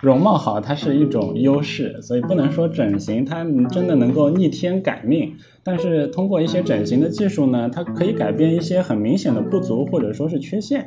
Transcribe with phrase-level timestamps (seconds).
[0.00, 5.34] 容貌好，它是一种优势，所以不能说整形它真的能够逆天改命。
[5.64, 10.86] 但是通过一些整形的技术呢，它可以改变一些很明显的不足或者说是缺陷。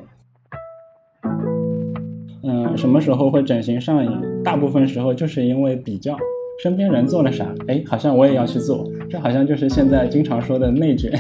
[2.43, 4.43] 嗯，什么时候会整形上瘾？
[4.43, 6.17] 大部分时候就是因为比较
[6.63, 11.11] 身边人做了啥，哎，好像我也要去做，这好像就是现在经常说的内卷。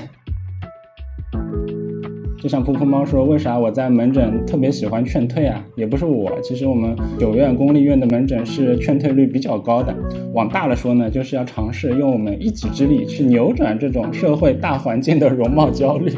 [2.41, 5.63] 就像噗噗猫说，为啥我在门诊特别喜欢劝退啊？
[5.75, 9.95] 也不是我，其实我们九院公立医院的门诊是劝退率比较高的。
[10.33, 16.11] 往大了说呢，就是要尝试用我们一己之力去扭转这种社会大环境的容貌焦虑。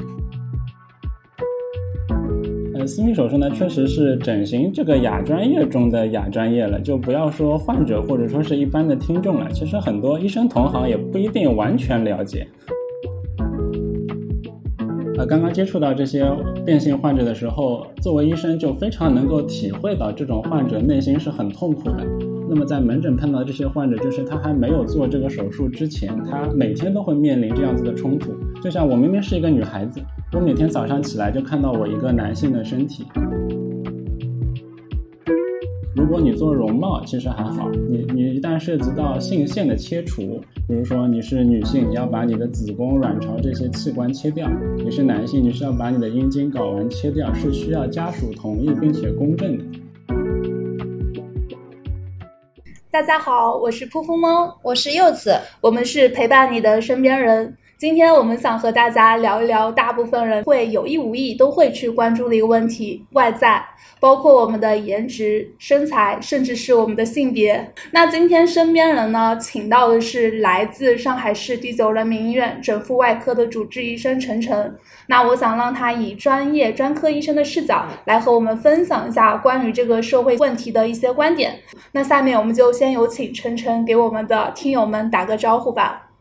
[2.73, 12.47] 呃，私密手术呢，确实是整形这个亚专业中的亚专业了，就不要说患者或者说是一般的听众了，其实很多医生同行也不一定完全了解。
[15.25, 16.25] 刚刚接触到这些
[16.65, 22.05] 变性患者的时候，作为医生就非常能够体会到这种患者内心是很痛苦的。
[22.49, 28.31] 那么在门诊碰到这些患者，就是他还没有做这个手术之前，他每天都会面临这样子的冲突。
[28.61, 30.01] 就像我明明是一个女孩子，
[30.33, 33.05] 我每天早上起来就看到我一个男性的身体。
[36.13, 37.67] 如果你做容貌，其实还好。
[37.89, 44.47] 你你一旦涉及到性腺的切除，比如说你是女性，你要把你的子宫、卵巢这些器官切掉；
[44.77, 49.63] 你是男性，你是要把你的阴茎、睾丸切掉，是需要家属同意并且公证的。
[52.91, 57.57] 大家好，我是噗噗猫，我是柚子，我们是陪伴你的身边人。
[57.77, 63.61] 今天我们想和大家聊一聊，大部分人会有意无意都会去关注的一个问题——外在，
[63.99, 67.73] 包括我们的颜值、身材，甚至是我们的性别。
[67.91, 74.73] 那今天身边人呢，请到的是来自上海市第九人民医院整复外科的主治医生陈晨。
[75.07, 81.59] 那我想让他以专业专科医生的视角来和我们分享一下关于这个社会问题的一些观点。
[81.91, 86.11] 那下面我们就先有请陈晨给我们的听友们打个招呼吧。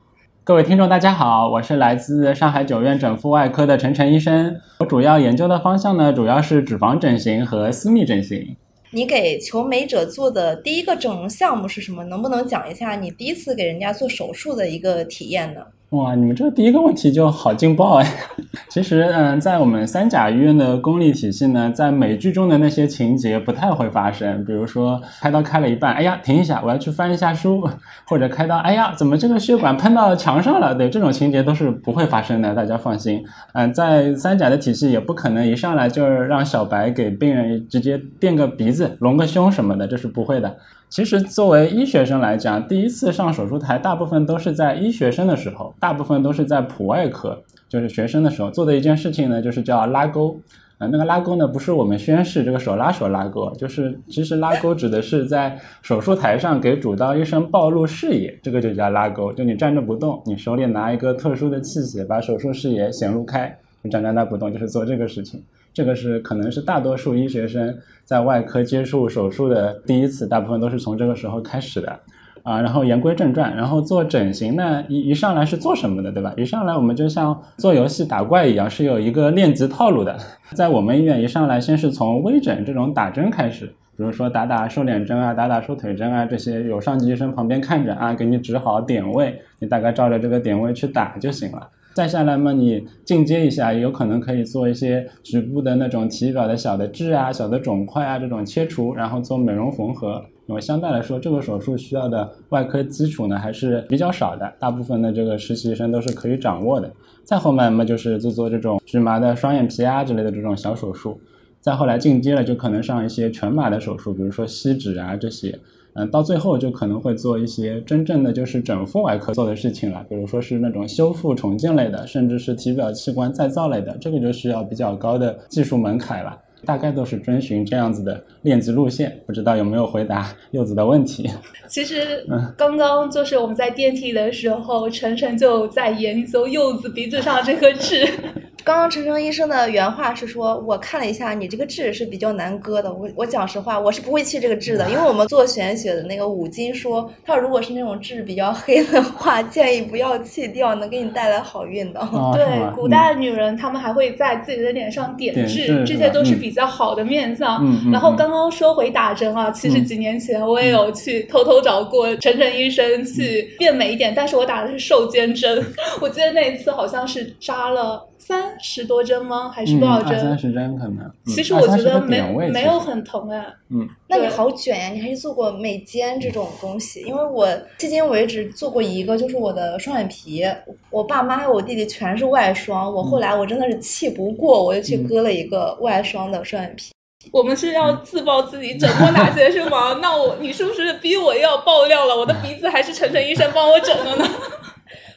[0.45, 4.61] 各位听众，大家好，我是来自上海九院整复外科的陈晨医生。
[4.81, 8.57] 我主要研究的方向呢，主要是脂肪整形和私密整形。
[8.91, 12.03] 你给求美者做的第一个整容项目是什么？
[12.03, 15.61] 能不能讲一下你第一次给人家做手术的一个体验呢？
[15.93, 18.13] 哇，你们这第一个问题就好劲爆哎！
[18.71, 24.43] 其实，嗯，在我们三甲医院的公立体系呢，在美剧中的那些情节不太会发生。
[24.47, 27.61] 比如说，开刀开了一半，哎呀，停一下，我要去翻一下书；
[28.07, 30.75] 或者开刀，哎呀，怎么这个血管喷到墙上了？
[30.75, 33.23] 对，这种情节都是不会发生的，大家放心。
[33.53, 40.57] 嗯，在三甲的体系也不可能一上来就让小白给病人直接垫个鼻子、隆个胸什么的，这是不会的。
[40.93, 50.39] 其实，作为医学生来讲，第一次上手术台，大部分都是在医学生的时候，大部分都是在普外科，就是学生的时候做的一件事情呢，就是叫拉钩。
[50.77, 59.33] 啊，那个拉钩呢，不是我们宣誓这个手拉手拉钩，就是其实拉钩指的是在手术台上给主刀医生暴露视野，这个就叫拉钩。
[59.33, 65.43] 就你站着不动，你手里拿一个特殊的器械，把手术视野显露开，你站在那不动，就是做这个事情。
[65.75, 72.01] 这个是可能是大多数医学生在外科接触手术的第一次，大部分都是从这个时候开始的，
[72.43, 76.35] 啊，然后言归正传，然后做整形呢，一一上来是做什么的，对吧？
[76.37, 80.19] 一上来我们就像做游戏打怪一样，是有一个练级套路的。
[80.53, 83.67] 在我们医院一上来，先是从微整这种打针开始，
[83.97, 91.69] 比如说打打瘦脸针啊，打打瘦腿针啊，这些有上级医生旁边看着啊，给你指好点位，你大概照着这个点位去打就行了。
[91.95, 100.25] 再下来嘛，你进阶一下，有可能可以做一些局部的那种体表的小的痣啊、小的肿块啊这种切除，然后做美容缝合。
[100.47, 106.93] 因为相对来说，这个手术需要的外科基础呢还是比较少的，大部分的这个实习生都是可以掌握的。
[107.25, 111.21] 再后面嘛，就是做做这种局麻的双眼皮啊之类的这种小手术。
[111.61, 115.57] 再后来进阶了，就可能上一些全麻的手术，比如说吸脂啊这些。
[115.95, 126.39] 嗯，到最后就可能会做一些真正的就是整复外科做的事情了，比如说是那种修复重建类的，甚至是体表器官再造类的，这个就需要比较高的技术门槛了。
[126.65, 131.31] 大概都是遵循这样子的练级路线，不知道有没有回答柚子的问题？
[131.69, 132.27] 其实，
[132.57, 138.07] 刚刚就是我们在电梯的时候，晨晨就在研究柚子鼻子上这颗痣。
[138.65, 142.93] 刚刚陈诚医生的原话是说，我看了一下，你这个痣是比较难割的。
[142.93, 152.01] 我我讲实话，我是不会去这个痣的，因为我们做玄学的那个五金说，他如果是那种痣比较黑的话，建议不要去掉，能给你带来好运的。
[152.35, 157.67] 对，古代女人她们还会在自己的脸上点痣，这些都是比较好的面相。
[157.91, 165.65] 然后刚刚说回打针啊，其实几年前我也有去偷偷找过晨晨医生去变美一点，但是我打的是瘦肩针，
[166.01, 169.49] 我记得那一次好像是扎了三十多针吗？
[169.49, 170.19] 还是多少针？
[170.19, 170.99] 三十针可能。
[171.01, 173.47] 嗯其实我觉得没没有很疼哎。
[173.71, 174.89] 嗯那你好卷呀！
[174.89, 177.47] 你还是做过美肩这种东西，因为我
[177.79, 180.45] 迄今为止做过一个，就是我的双眼皮。
[180.91, 186.92] 我爸妈还有我弟弟全是外双，我后来我真的是气不过，我就去嗯割了一个外双的双眼皮。
[187.31, 189.99] 我们是要自曝自己整过哪些是吗？
[190.03, 192.17] 那我你是不是逼我要爆料了？
[192.17, 194.29] 我的鼻子还是晨晨医生帮我整的呢？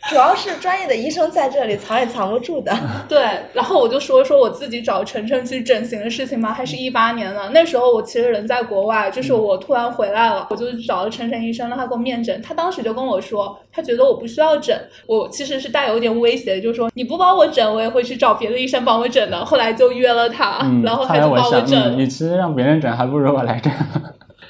[0.09, 2.71] 主要是专业的医生在这里藏也藏不住的。
[3.09, 3.19] 对，
[3.53, 7.49] 然后我就说说我自己找晨晨去整形的事情嘛，还是一八年了。
[7.49, 12.39] 那时候我其实人在国外，就是我突然回来了，我就找了晨晨医生，让他给我面诊。
[12.41, 19.43] 他当时就跟我说，他觉得我不需要整，我其实是带有点威胁，就是说你不帮我整，我也会去找别的医生帮我整的。
[19.43, 21.95] 后来就约了他，嗯，然后他就帮我，整。
[21.95, 23.71] 嗯，与其让别人整，还不如我来整。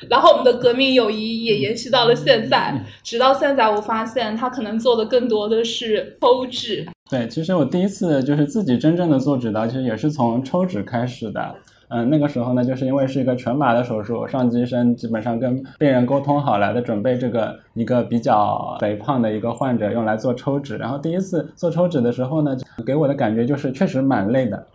[0.10, 6.86] 然后我们的革命友谊也延续到了现在，嗯直到现在，我发现他可能做的更多的是抽脂。
[7.10, 11.56] 对，其实我第一次就是自己真正的做指导，其实也是从抽脂开始的。
[11.88, 20.78] 嗯，那个时候呢，就是因为是一个全麻的手术，上级医生基本上跟病人沟通好了的，准备这个一个比较肥胖的一个患者用来做抽脂。
[20.78, 24.66] 然后第一次做抽脂的时候呢，给我的感觉就是确实蛮累的，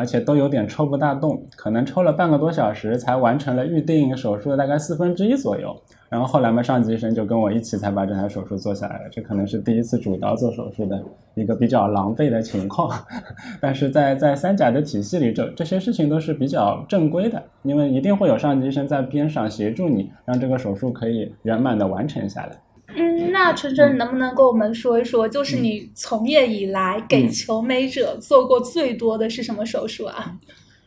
[0.00, 5.76] 而且都有点抽不大动，可能抽了半个多小时才完成了预定手术的大概四分之一左右。
[6.08, 9.10] 然后后来嘛，上级医生就跟我一起才把这台手术做下来了。
[9.12, 10.98] 这可能是第一次主刀做手术的
[11.34, 12.90] 一个比较狼狈的情况，
[13.60, 22.56] 但是在在三甲的体系里，这这些事情都是比较正规的，因为一定会有上级医生在边上协助你，让这个手术可以圆满的完成下来。
[22.94, 30.34] 嗯，那晨晨能不能跟我们说一说，就是你从业以来给求美者做过最多的是什么手术啊？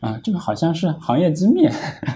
[0.00, 1.66] 啊，这个好像是行业机密，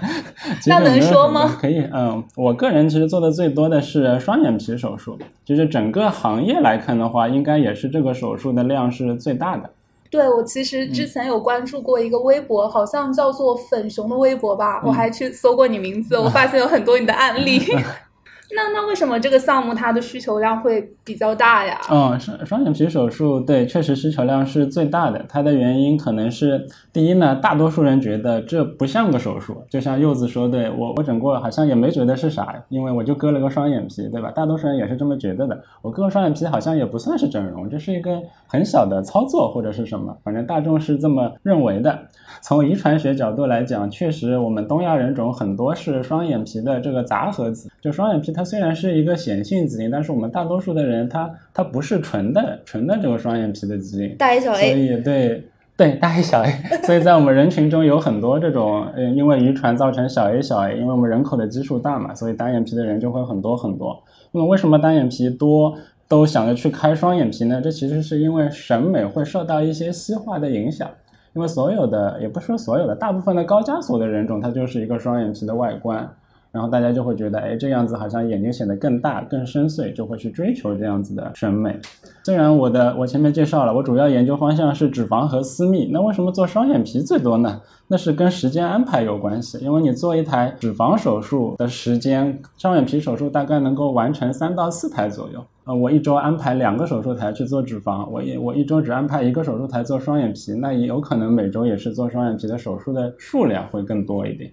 [0.69, 9.71] 那能说吗可以，嗯，我个人其实做的最多的是双眼皮手术，就是整个行业来看的话，应该也是这个手术的量是最大的。
[10.11, 17.61] 对我其实之前有关注过一个微博，好像叫做粉熊的微博吧，我还去搜过你名字，我发现有很多你的案例。
[18.55, 21.79] 那那为什么这个项目它的需求量会比较大呀？
[21.91, 25.25] 嗯，双双眼皮手术对，确实需求量是最大的。
[25.29, 34.31] 它的原因可能是第一呢，大多数人觉得这不像个手术，就像柚子说的，我我整过好像也没觉得是啥，因为我就割了个双眼皮，对吧？
[34.31, 35.63] 大多数人也是这么觉得的。
[35.83, 41.99] 我割个双眼皮好像也不算是整容，这是一个很小的操作或者是什么，反正大众是这么认为的。
[42.41, 47.71] 从遗传学角度来讲，确实我们东亚人种很多是双眼皮的这个杂合子。
[47.81, 55.45] 就双眼皮它虽然是一个显性基因，但是我们大多数的人他它不是纯的纯的这个双眼皮的基因，大 A 小 A，所以对
[55.77, 56.53] 对大 A 小 A，
[56.85, 64.01] 所以在我们人群中有很多这种，嗯，因为遗传造成小 A 小 A，因为我们人口的基数大嘛，所以单眼皮的人就会很多很多。
[64.31, 65.77] 那么为什么单眼皮多
[66.07, 67.61] 都想着去开双眼皮呢？
[67.61, 70.89] 这其实是因为审美会受到一些西化的影响。
[71.35, 76.11] 因为所有的，也不是说所有的，大部分的高加索的人种，它就是一个双眼皮的外观，
[76.51, 81.79] 然后大家就会觉得，哎，这样子好像眼睛显得更大、更深邃，就会去追求这样子的审美。
[82.25, 87.61] 虽然我的我前面介绍了，我主要研究方向是脂肪和私密，那为什么做双眼皮最多呢？
[87.91, 95.43] 那是跟时间安排有关系，因为你做一台脂肪手术的时间，双眼皮手术大概能够完成三到四台左右。
[95.65, 104.51] 呃，我一周安排两个手术台去做脂肪，我一我一周只安排一个手术台做双眼皮，那也有可能每周也是做双眼皮的手术的数量会更多一点。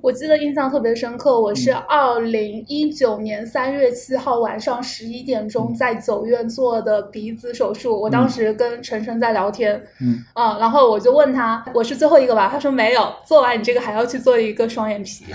[0.00, 8.00] 我记得印象特别深刻，我嗯是二零一九年三月七号晚上十一点钟在九院做的鼻子手术。
[8.00, 12.48] 我当时跟晨晨在聊天，嗯啊，然后我就问他，我是最后一个吧？
[12.48, 15.24] 他说没有，做完你这个还要去做一个双眼皮。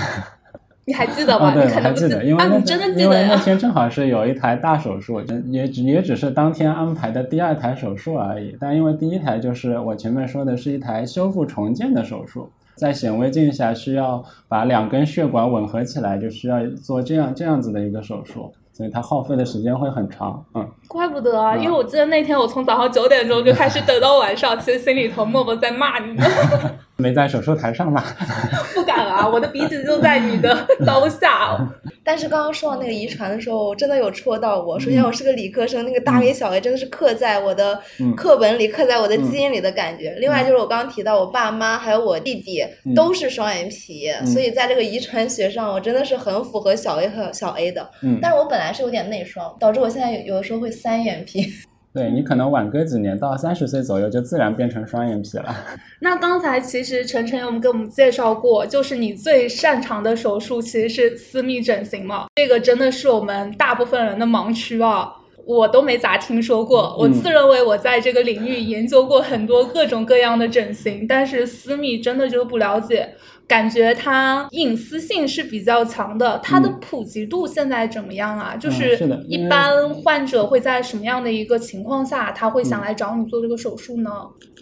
[0.86, 1.46] 你还记得吗？
[1.48, 3.38] 啊，对，你我还记得，因为真的记因为那？
[3.38, 8.54] 天正好是有一台大手术，也只也只是当天安排的第二台手术而已。
[8.60, 20.44] 但因为第一台就是我前面说的是一台修复重建的手术，在显微镜下需要把两根血管吻合起来，就需要做这样这样子的一个手术，所以它耗费的时间会很长。
[20.56, 26.24] 嗯，怪不得啊，嗯因为我记得那天我从早上九点钟就开始等到晚上，其实心里头默默在骂你呢。
[26.98, 28.04] 没在手术台上嘛。
[28.74, 31.58] 不敢啊，我的鼻子就在你的刀下。
[32.06, 34.78] 但是刚刚说到那个遗传的时候，真的有戳到我。
[34.80, 40.14] 首嗯先，我是个理科生，那个大 A 小 A 真的是刻在我的嗯课本里，刻在我的基因里的感觉。
[40.20, 47.90] 另外就是我刚刚提到，我爸妈还有我弟弟嗯都是双眼皮，嗯所以在这个遗传学上，我真的是很符合小 A 和小 A 的。
[48.02, 51.48] 嗯，但是我本来是有点内双，导致我现在有有的时候会三眼皮。
[51.94, 55.56] 对你可能晚个几年，到三十岁左右就自然变成双眼皮了。
[56.02, 62.26] 那刚才其实晨晨有给我们介绍过，就是你最擅长的手术其实是私密整形嘛？
[62.36, 65.14] 这个真的是我们大部分人的盲区啊，
[65.46, 66.96] 我都没咋听说过。
[66.98, 73.14] 我自认为我在这个领域研究过很多各种各样的整形，但是私密真的就不了解。
[73.48, 78.56] 感觉它隐私性是比较强的，它的普及度现在怎么样啊？
[78.56, 78.98] 就是
[79.28, 84.10] 一般患者会在什么样的一个情况下，他会想来找你做这个手术呢？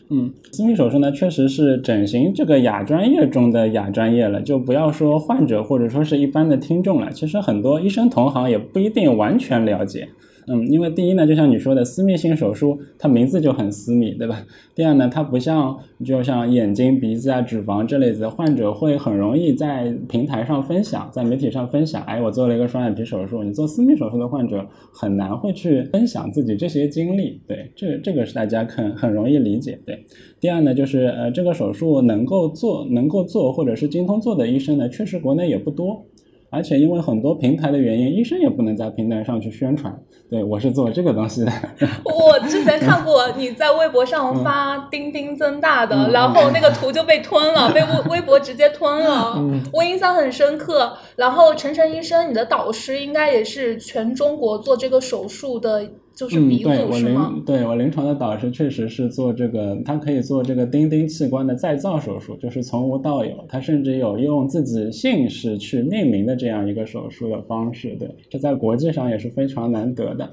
[0.09, 10.09] 嗯，私密手术呢，确实是整形这个亚专业中的亚专业了，就不要说患者或者说是一般的听众了，其实很多医生同行也不一定完全了解。
[10.47, 14.45] 嗯，因为第一呢，就像你说的，私密性手术它名字就很私密，对吧？
[14.73, 22.01] 第二呢，它不像就像眼睛、鼻子啊、脂肪这类的，患者会很容易在平台上分享，在媒体上分享。
[22.03, 23.43] 哎，我做了一个双眼皮手术。
[23.43, 29.79] 你做私密手术的患者很难会去分享自己这些经历，对，这这个是大家很很容易理解。
[29.85, 30.05] 对，
[30.39, 36.05] 第二呢，就是呃，这个手术能够做能够做或者是精通做的医生呢，确实国内也不多。
[36.51, 39.97] 而且因为很多平台的原因，医生也不能在平台上去宣传。
[40.29, 41.51] 对我是做这个东西的。
[42.03, 49.41] 我之前看过你在微博上发钉钉增大的，然后那个图就被吞了，被微微博直接吞了。
[49.71, 50.91] 我印象很深刻。
[51.15, 55.89] 然后陈晨医生，你的导师应该也是全中国做这个手术的。
[56.13, 57.33] 就是鼻祖是吗？
[57.45, 63.43] 对我临床的导师确实是做这个，他可以做这个钉钉器官的再造手术，就是从无到有。
[63.47, 70.29] 他甚至有用自己姓氏去命名的这样一个手术的方式，对，这在国际上也是非常难得的。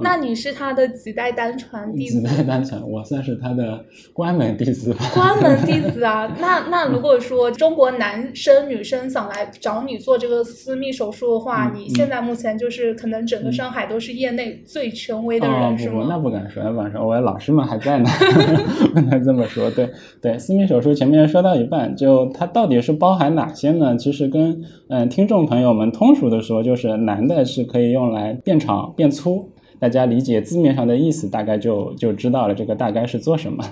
[0.00, 2.20] 那你是他的几代单传弟子？
[2.20, 5.04] 几代单传，我算是他的关门弟子吧。
[5.12, 16.06] 关门弟 子啊，那那如果说中国男生女生想来找你做这个私密手术的话，你现在目前就是可能整个上海都是业内最权威的人，是吗？
[16.08, 18.08] 那不敢说，那不敢说，我的老师们还在呢，
[18.94, 19.70] 不能这么说。
[19.70, 19.90] 对
[20.22, 23.96] 对，私密手术前面说到一半，就它到底是包含哪些呢？
[23.96, 29.50] 其实跟嗯听众朋友们通俗的说，就是男的是可以用来变长变粗。
[29.78, 33.64] 大家理解字面上的意思，大概就就知道了这个大概是做什么。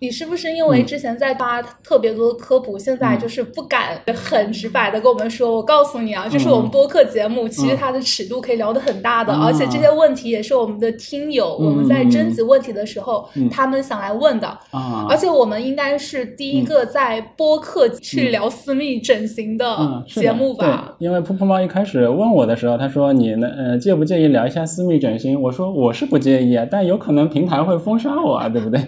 [0.00, 5.56] 你是不是因为之前在发特别多的科普，现在就是不敢很直白的跟我们说？
[5.56, 15.06] 我告诉你啊，就是我们播客节目，其实它的尺度可以聊得很大的，而且这些问题也是我们的听友我们在征集问题的时候他们想来问的啊。
[15.08, 20.94] 而且我们应该是第一个在播客去聊私密整形的节目吧？
[20.98, 25.40] 因为噗噗猫一开始问我的时候，他说你呢呃介不介意聊一下私密整形？
[25.40, 28.80] 我说我是不介意啊，但有可能平台会封杀我啊，对不对？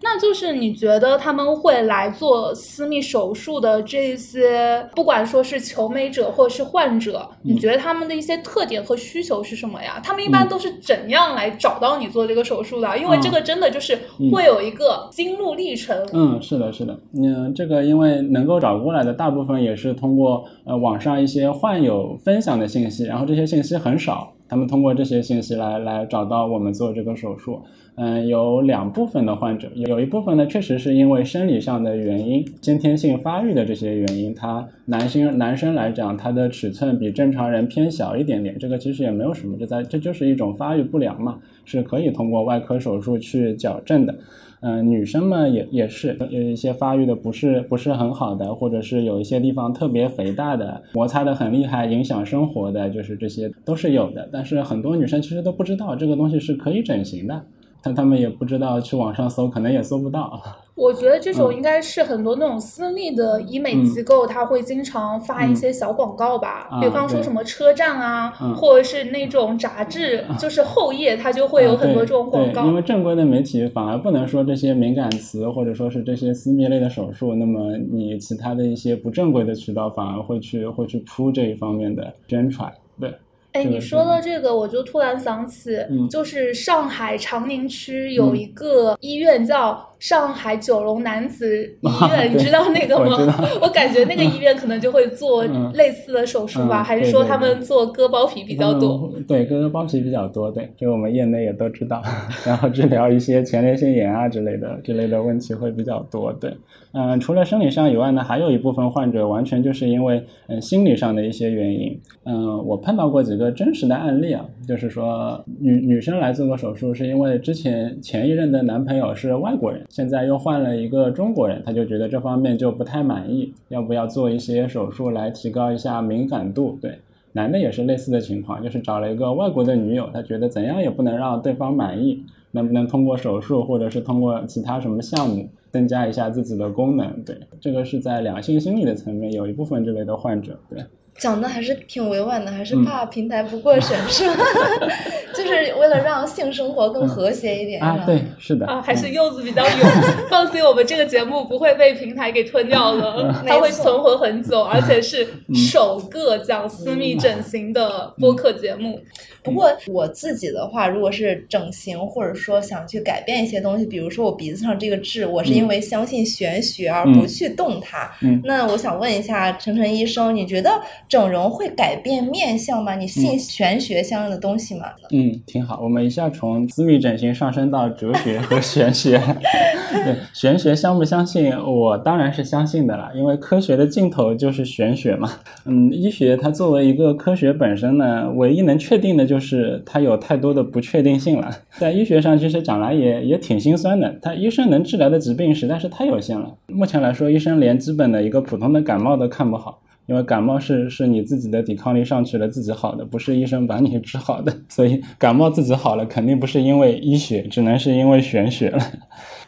[0.00, 10.00] 那就是你觉得他们会来做私密手术的这些，不管说是求美者或者是患者，你觉得他们的一些特点和需求是什么呀？
[10.02, 12.96] 他们一般都是怎样来找到你做这个手术的？
[12.96, 13.98] 因为这个真的就是
[14.32, 15.96] 会有一个心路历程。
[16.12, 16.98] 嗯，是的，是的。
[17.14, 24.32] 嗯，这个因为能够找过来的大部分也是通过呃网上一些患有分享的信息，然后这些信息很少。
[24.48, 27.60] 他们通过这些信息来来找到我们做这个手术，
[27.96, 44.14] 嗯，有两部分的患者，有一部分呢确实是因为生理上的原因，先天性发育的这些原因，他男性男生来讲，他的尺寸比正常人偏小一点点，这个其实也没有什么，这在这就是一种发育不良嘛，是可以通过外科手术去矫正的。
[44.60, 54.28] 嗯，女生们也也是有一些发育的不是不是很好的，或者是有一些地方特别肥大的，摩擦的很厉害，影响生活的，就是这些都是有的。
[54.32, 57.42] 但是很多女生其实都不知道这个东西是可以整形的。
[57.80, 60.42] 但他们也不知道去网上搜，可能也搜不到。
[60.78, 72.64] 我觉得这种应该是很多那种私立的医美机构，他会经常发一些小广告吧，比方说什么车站啊，或者是那种杂志，就是后页它就会有很多这种广告。
[72.64, 83.12] 因为正规的媒体反而不能说这些敏感词，或者说是这些私密类的手术，那么你其他的一些不正规的渠道反而会去会去铺这一方面的宣传，对。
[83.52, 85.76] 哎，你说到这个，我就突然想起，
[86.10, 89.84] 就是上海长宁区有一个医院叫。
[89.98, 93.16] 上海九龙男子医院，你知道那个吗？
[93.60, 99.12] 我 感觉那个医院可能就会做类似的手术吧，还是说他们做割包皮比较多？
[99.26, 102.00] 对，割包皮比较多，对，这个我们业内也都知道。
[102.46, 106.54] 然后治疗一些前列腺炎啊之类的之类的问题会比较多，对。
[106.92, 112.00] 嗯，除了生理上以外呢，还有一部分患者完全就是因为嗯心理上的一些原因。
[112.24, 119.84] 嗯，我碰到过几个真实的案例啊，就是说女女生来做过手术，是因为之前前一任的男朋友是外国人。
[119.88, 126.78] 现在又换了一个中国人，他就觉得这方面就不太满意，要不要做一些手术来提高一下敏感度？
[126.80, 126.98] 对，
[127.32, 137.22] 男的也是类似的情况，就是找了一个外国的女友，他觉得怎样也不能让对方满意，能不能通过手术或者是通过其他什么项目增加一下自己的功能？
[137.24, 140.84] 对，这个是在两性心理的层面有一部分这类的患者，对。
[141.18, 144.44] 讲的还是挺委婉的，还是怕平台不过审是吧？
[145.34, 148.02] 就是为了让性生活更和谐一点啊。
[148.06, 149.90] 对，是的啊，还是柚子比较勇。
[150.30, 159.00] 放心，我们这个节目不会被平台给吞掉的，它会存活很久，而且是首个讲私密整形的播客节目。
[159.48, 168.10] 不过我自己的话，如果是整形，或者说想去改变一些东西，比如说我鼻子上这个痣，我是因为相信玄学而不去动它。
[168.44, 170.70] 那我想问一下晨晨医生，你觉得？
[171.08, 172.94] 整容会改变面相吗？
[172.94, 174.86] 你信玄学相应的东西吗？
[175.10, 175.80] 嗯，挺好。
[175.82, 179.18] 我们一下从私密整形上升到哲学和玄学。
[180.04, 181.50] 对，玄学相不相信？
[181.64, 185.30] 我当然是相信的啦，因为科学的尽头就是玄学嘛。
[185.64, 191.48] 嗯，医学它作为一个科学本身呢，唯一能确定的就是就是它有太多的不确定性了。
[191.78, 194.18] 在医学上，其实讲来也也挺心酸的。
[194.20, 196.52] 他医生能治疗的疾病实在是太有限了。
[196.66, 199.80] 目前来说，医生连基本的一个普通的感冒都看不好。
[200.06, 204.52] 因为感冒是是你自己的抵抗力上去了，自己好的，不是医生把你 治好的。
[204.68, 208.78] 所以感冒自己好了，肯定不是因为医学，只能是因为玄学了。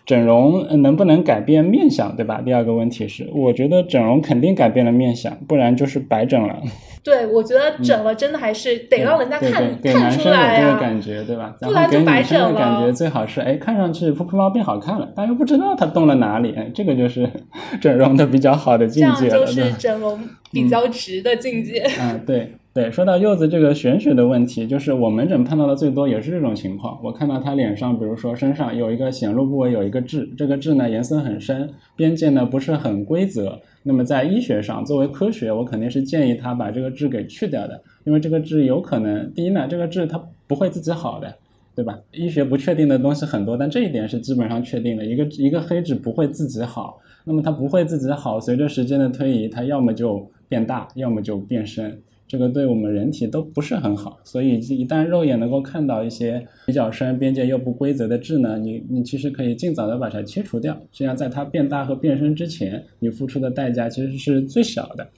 [0.06, 2.40] 整容能不能改变面相，对吧？
[2.44, 6.56] 第二个问题是，我觉得整容肯定改变了面相，不然就是白整了。
[7.02, 11.54] 对，我觉得整了真的还是得让人家看看出来呀，感觉对吧？
[11.60, 12.58] 不然就白整了。
[12.58, 17.30] 感觉最好是哎，看上去噗噗猫变好看了，但又不知道它动了哪里，这个就是
[17.80, 19.30] 整容的比较好的境界了。
[19.30, 20.18] 就是整容
[20.50, 21.86] 比较直的境界。
[22.00, 22.52] 嗯，对。
[22.72, 26.96] 对，说到柚子这个玄学的问题，就是我门诊碰到的最多也是这种情况。
[27.02, 33.60] 我看到他脸上，比如说身上有一个显露部位有一个痣，这个痣呢颜色很深，边界呢不是很规则。
[33.82, 41.34] 那么在医学上，作为科学，我肯定是建议他把这个痣给去掉的，因为这个痣有可能，第一呢，这个痣它不会自己好的，
[41.74, 41.98] 对吧？
[42.12, 52.00] 医学不确定的东西很多，但这一点是基本上确定的，一个一个黑痣不会自己好，那么它不会自己好，随着时间的推移，它要么就变大，要么就变深。
[52.26, 65.08] 这个对我们人体都不是很好，所以一旦肉眼能够看到一些比较深、边界又不规则的痣呢，你你其实可以尽早的把它切除掉，这样在它变大和变深之前，你付出的代价其实是最小的。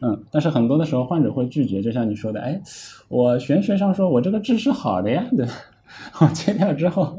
[0.00, 2.60] 嗯，但是很多的时候患者会拒绝，就像你说的，哎，
[3.08, 5.52] 我玄学上说我这个痣是好的呀，对吧？
[6.20, 7.18] 我切掉之后，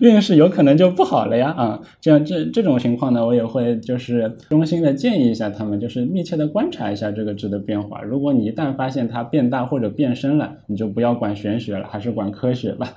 [0.00, 1.80] 运势有可能就不好了呀啊！
[2.00, 8.02] 这样这这种情况呢，我也会就是衷心的建议一下他们，就是密切的观察一下这个痣的变化。
[8.02, 12.92] 如果你一旦发现它变大或者变深了，你就不要管玄学了，还是管科学吧。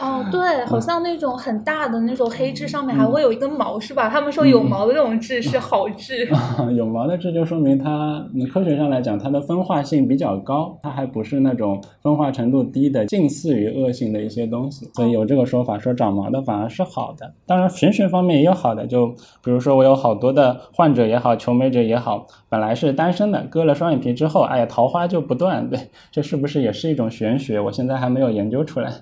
[0.00, 4.08] 哦，对，好像那种很大的那种黑痣上面还会有一根毛，是吧？
[4.08, 6.28] 他们说有毛的那种痣是好痣。
[6.76, 14.88] 有毛的痣就说明它，科学上来讲，它的分化性比较高，它还不是那种分化程度低的近似于恶性的一些东西。
[14.94, 17.32] 所以有这个说法，说长毛的反而是好的。
[17.44, 19.08] 当然，玄学方面也有好的，就
[19.42, 25.68] 比如说我有好多的患者也好，求美者也好，本来是单身的，割了双眼皮之后，哎呀，桃花就不断。
[25.68, 27.58] 对，这是不是也是一种玄学？
[27.58, 28.92] 我现在还没有研究出来。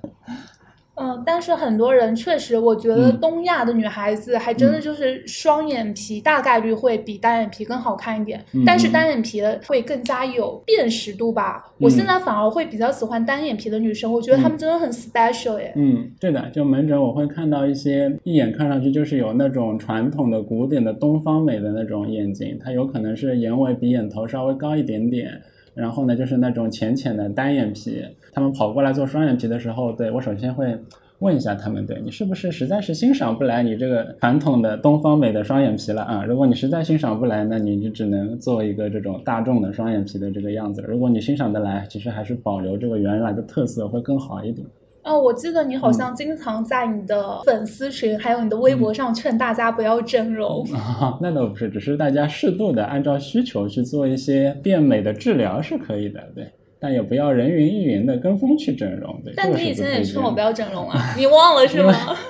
[0.97, 11.65] 嗯，但是很多人确实，我觉得东亚的女孩子还真的就是双眼皮大概率会比单眼皮更好看一点，但是单眼皮的会更加有辨识度吧。
[11.79, 15.73] 我现在反而会比较喜欢单眼皮的女生，我觉得她们真的很 special 耶。
[15.77, 25.31] 嗯，对的，就门诊我会看到一些一眼看上去就是有那种传统的古典的东方美的那种眼睛，它有可能是眼尾比眼头稍微高一点点。
[25.75, 28.03] 然后呢，就是那种浅浅的单眼皮，
[28.37, 30.79] 他们跑过来做双眼皮的时候，对我首先会
[31.21, 36.23] 问一下他们，对你是不是实在是欣赏不来你这个传统的东方美的双眼皮了啊？
[36.23, 40.85] 如果你实在欣赏不来，那你就只能做一个这种大众的双眼皮的这个样子。
[40.87, 44.67] 如果你欣赏得来，其实还是保留这个原来的特色会更好一点。
[45.05, 50.63] 哦，我记得你好像经常在你的粉丝群还有你的微博上劝大家不要整容。
[51.23, 56.47] 那倒不是，只是大家适度的按照需求去做一些变美的治疗是可以的，对。
[56.79, 59.33] 但也不要人云亦云的跟风去整容，对。
[59.37, 61.95] 但你以前也劝我不要整容啊， 你忘了是吗？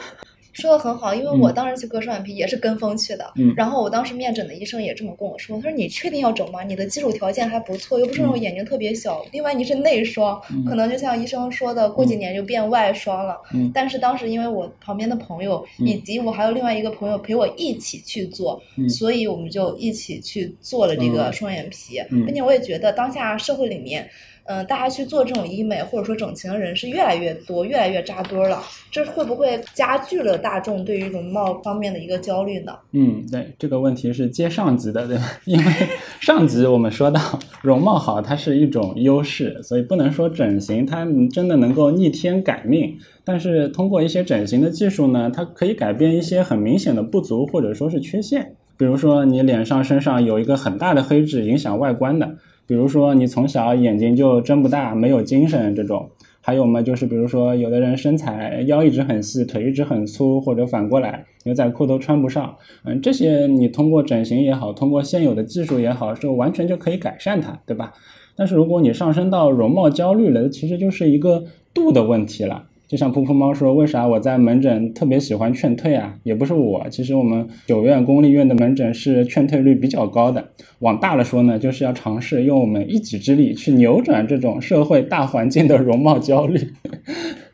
[0.52, 3.30] 说的很好，因为我当时去割双眼皮也是跟风去的。
[3.36, 6.62] 嗯，然后我当时面诊的医生也这么跟我说，他说你确定要整吗？
[6.62, 9.22] 你的基础条件还不错，又不是那种眼睛特别小。
[9.32, 13.36] 另外你是内双，可能就像医生说的，过几年就变外双了。
[13.52, 24.08] 嗯，但是当时因为我旁边的朋友以及我还有另外一个朋友陪我一起去做，所以我们就一起去做了这个双眼皮，并且我也觉得当下社会里面。
[24.48, 28.62] 嗯，大家去做这种医美或者说整形的人是越来越多，越来越扎堆儿了。
[28.90, 32.72] 这会不会加剧了大众对于容貌方面的一个焦虑呢？
[32.92, 35.24] 嗯，对，这个问题是接上级的，对吧？
[35.44, 35.64] 因为
[36.20, 37.20] 上集我们说到，
[37.62, 42.96] 容貌好它是一种优势，所以不能说整形它真的能够逆天改命。
[43.24, 48.54] 但是通过一些整形的技术呢，它可以改变一些很明显的不足或者说是缺陷。
[48.78, 52.28] 比如说你脸上身上有一个很大的黑痣，影响外观的；
[52.66, 56.10] 比如说你从小眼睛就睁不大，没有精神这种。
[56.40, 67.92] 还有嘛，就是比如说，有的人身材腰一直很细，腿一直很粗，或者反过来牛仔裤都穿不上，嗯，这些你通过整形也好，通过现有的技术也好，是完全就可以改善它，对吧？
[68.36, 71.42] 但是如果你上升到容貌焦虑了，其实就是一个
[71.74, 72.66] 度的问题了。
[72.88, 76.14] 就像噗噗猫说，为啥我在门诊特别喜欢劝退啊？
[76.22, 80.50] 也不是我，其实我们九院公立医院的门诊是劝退率比较高的。
[80.78, 86.60] 往大了说呢，就是要尝试用我们一己之力去扭转这种社会大环境的容貌焦虑，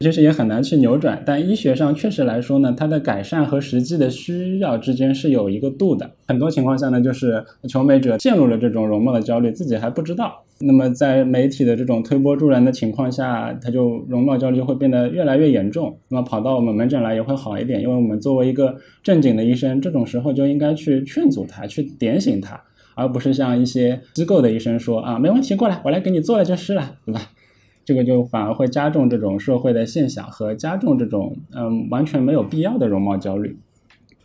[0.02, 1.22] 其实也很难去扭转。
[1.24, 6.10] 但医学上确实来说呢，它的改善和实际的需要之间是有一个度的。
[6.26, 10.44] 很多情况下呢，就是求美者陷入了这种容貌的焦虑，自己还不知道。
[10.64, 15.96] 那么在媒体的这种推波助澜的情况下，他就容貌焦虑会变得越来越严重。
[16.08, 22.60] 那么跑到我们门诊来也会好一点，因为我们作为一个正经的医生，这种时候就应该去劝阻他，去点醒他，
[22.94, 27.20] 而不是像一些机构的医生说啊，没问题，过来，我来给你做了就是了，对吧？
[27.84, 33.56] 这个就反而会加重这种社会的现象和加重这种嗯完全没有必要的容貌焦虑。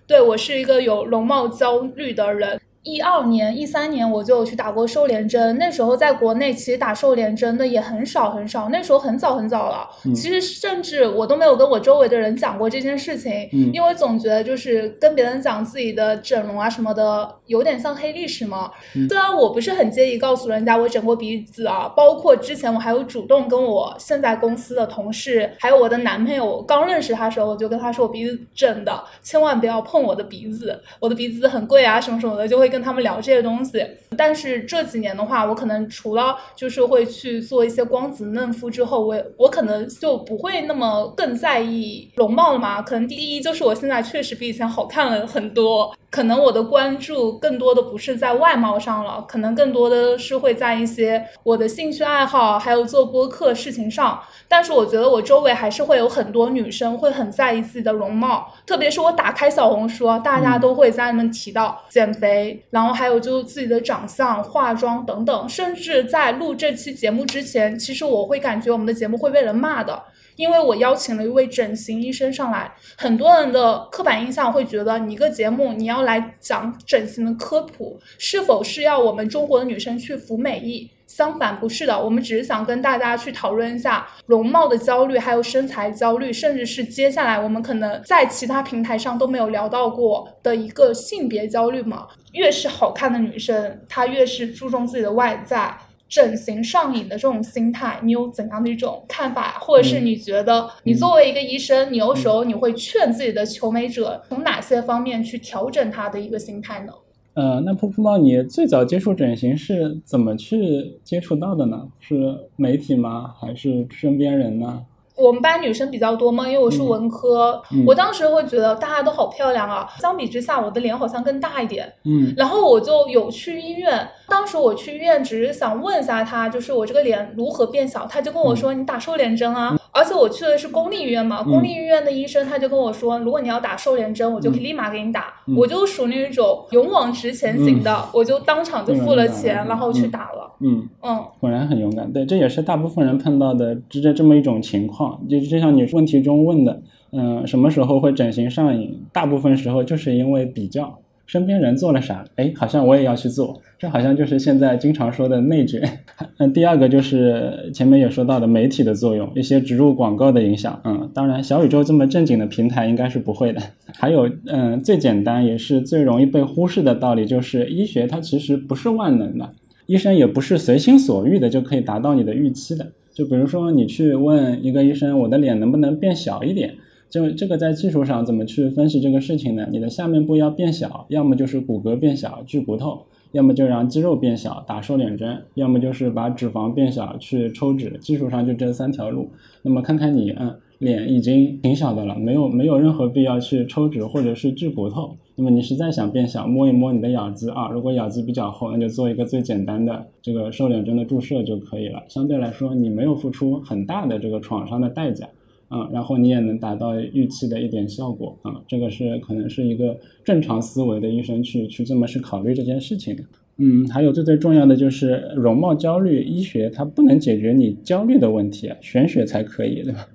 [0.06, 2.60] 对我是一个有容貌焦虑的人。
[2.88, 9.86] 一二年、一三年我就去打过瘦脸针，那时候在国内其实打瘦脸针的也很少很少，那时候很早很早了。
[10.16, 18.72] 其实甚至我都没有跟我周围的人讲过这件事情，因为总觉得就是跟别人讲自己的整容啊什么的，有点像黑历史嘛。
[19.10, 32.77] 虽然我不是很介意告诉人家我整过鼻子啊，包括之前我还有主动跟我现在公司的同事，还有我的男朋友，刚认识他的时候我就跟他说我鼻子整的，千万不要碰我的鼻子，我的鼻子很贵啊什么什么的，就会跟。
[32.78, 33.84] 跟他们聊这些东西，
[34.16, 42.80] 但是这几年的话，我可能除了就是会去做一些光子嫩肤之后，我我可能就不会那么更在意容貌了嘛。
[42.84, 45.92] 可能第一就是我现在确实比以前好看了很多。
[46.10, 54.18] 可能我的关注更多的不是在外貌上了，可能更多的是会在一些我的兴趣爱好，还有做播客事情上。
[54.48, 65.50] 但是我觉得我周围还是会有很多女生会很在意自己的容貌，特别是我打开小红书，大家都会在里面提到减肥，然后还有就是自己的长相、化妆等等。
[65.50, 70.02] 甚至在录这期节目之前，其实我会感觉我们的节目会被人骂的。
[70.36, 80.92] 因为我邀请了一位整形医生上来，很多人的刻板印象会觉得你一个节目你要来讲整形的科普，是否是要我们中国的女生去服美役？
[81.08, 92.08] 相反，不是的，我们只是想跟大家去讨论一下容貌的焦虑，还有身材焦虑，甚至是接下来我们可能在其他平台上都没有聊到过的一个性别焦虑嘛。
[92.34, 95.76] 越是好看的女生，她越是注重自己的外在。
[96.10, 99.58] 整形上瘾的这种心态，你有怎样的一种看法？
[99.60, 106.94] 或者是你觉得，你作为一个医生，你有时候你会劝自己的求美者从哪些方面去调整他的一个心态呢？
[107.38, 111.88] 呃，那噗噗猫，你最早接触整形是怎么去接触到的呢？
[112.00, 113.32] 是媒体吗？
[113.40, 114.82] 还是身边人呢？
[115.16, 121.94] 我们班女生比较多嘛，因为我是文科，我当时会觉得大家都好漂亮啊，相比之下，我的脸好像更大一点。
[122.06, 129.78] 嗯，然后我就有去医院，当时我去医院只是想问一下他，就是我这个脸如何变小，他就跟我说你打瘦脸针啊。
[129.92, 135.34] 而且我去的是公立医院嘛，公立医院的医生他就跟我说，如果你要打瘦脸针，我就可以立马给你打。
[135.56, 140.52] 我就属于那种勇往直前型的，我就当场就付了钱，然后去打了。
[140.60, 142.12] 嗯嗯，果然很勇敢。
[142.12, 145.20] 对，这也是大部分人碰到的，这这这么一种情况。
[145.28, 149.04] 就就像你问题中问的，嗯，什么时候会整形上瘾？
[149.12, 151.00] 大部分时候就是因为比较。
[151.28, 152.26] 身边人做了啥？
[152.38, 156.00] 哎，好像我也要去做，这好像就是现在经常说的内卷。
[156.40, 160.82] 嗯，第二个就是前面也说到的媒体的作用，一些植入广告的影响。
[160.86, 163.62] 嗯，当然小宇宙这么正经的平台应该是不会的。
[164.00, 169.50] 还有，嗯，最简单也是最容易被忽视的道理就是，医学它其实不是万能的，
[169.86, 172.88] 医生也不是随心所欲的就可以达到你的预期的。
[173.14, 176.76] 就比如说你去问一个医生，我的脸能不能变小一点？
[177.10, 179.68] 就这个在技术上怎么去分析这个事情呢？
[179.72, 187.98] 你的下面部要变小，要么就是骨骼变小锯骨头，要么就让肌肉变小打瘦脸针，要么就是把脂肪变小去抽脂。
[188.02, 189.30] 技术上就这三条路。
[189.62, 195.16] 那么看看你，嗯，脸已经挺小的了，没有没有任何必要去抽脂或者是锯骨头。
[195.40, 202.04] 那么你实在想变小，摸一摸你的咬肌啊，如果咬肌比较厚，那就做一个最简单的这个瘦脸针的注射就可以了。
[202.10, 205.30] 相对来说，你没有付出很大的这个创伤的代价。
[205.68, 213.24] 啊，然后你也能达到预期的一点效果啊，这个是可能是一个正常思维的医生去去这么去考虑这件事情的。
[213.60, 220.08] 嗯，还有最最重要的就是容貌焦虑，医学它不能解决你焦虑的问题，玄学才可以， 对吧？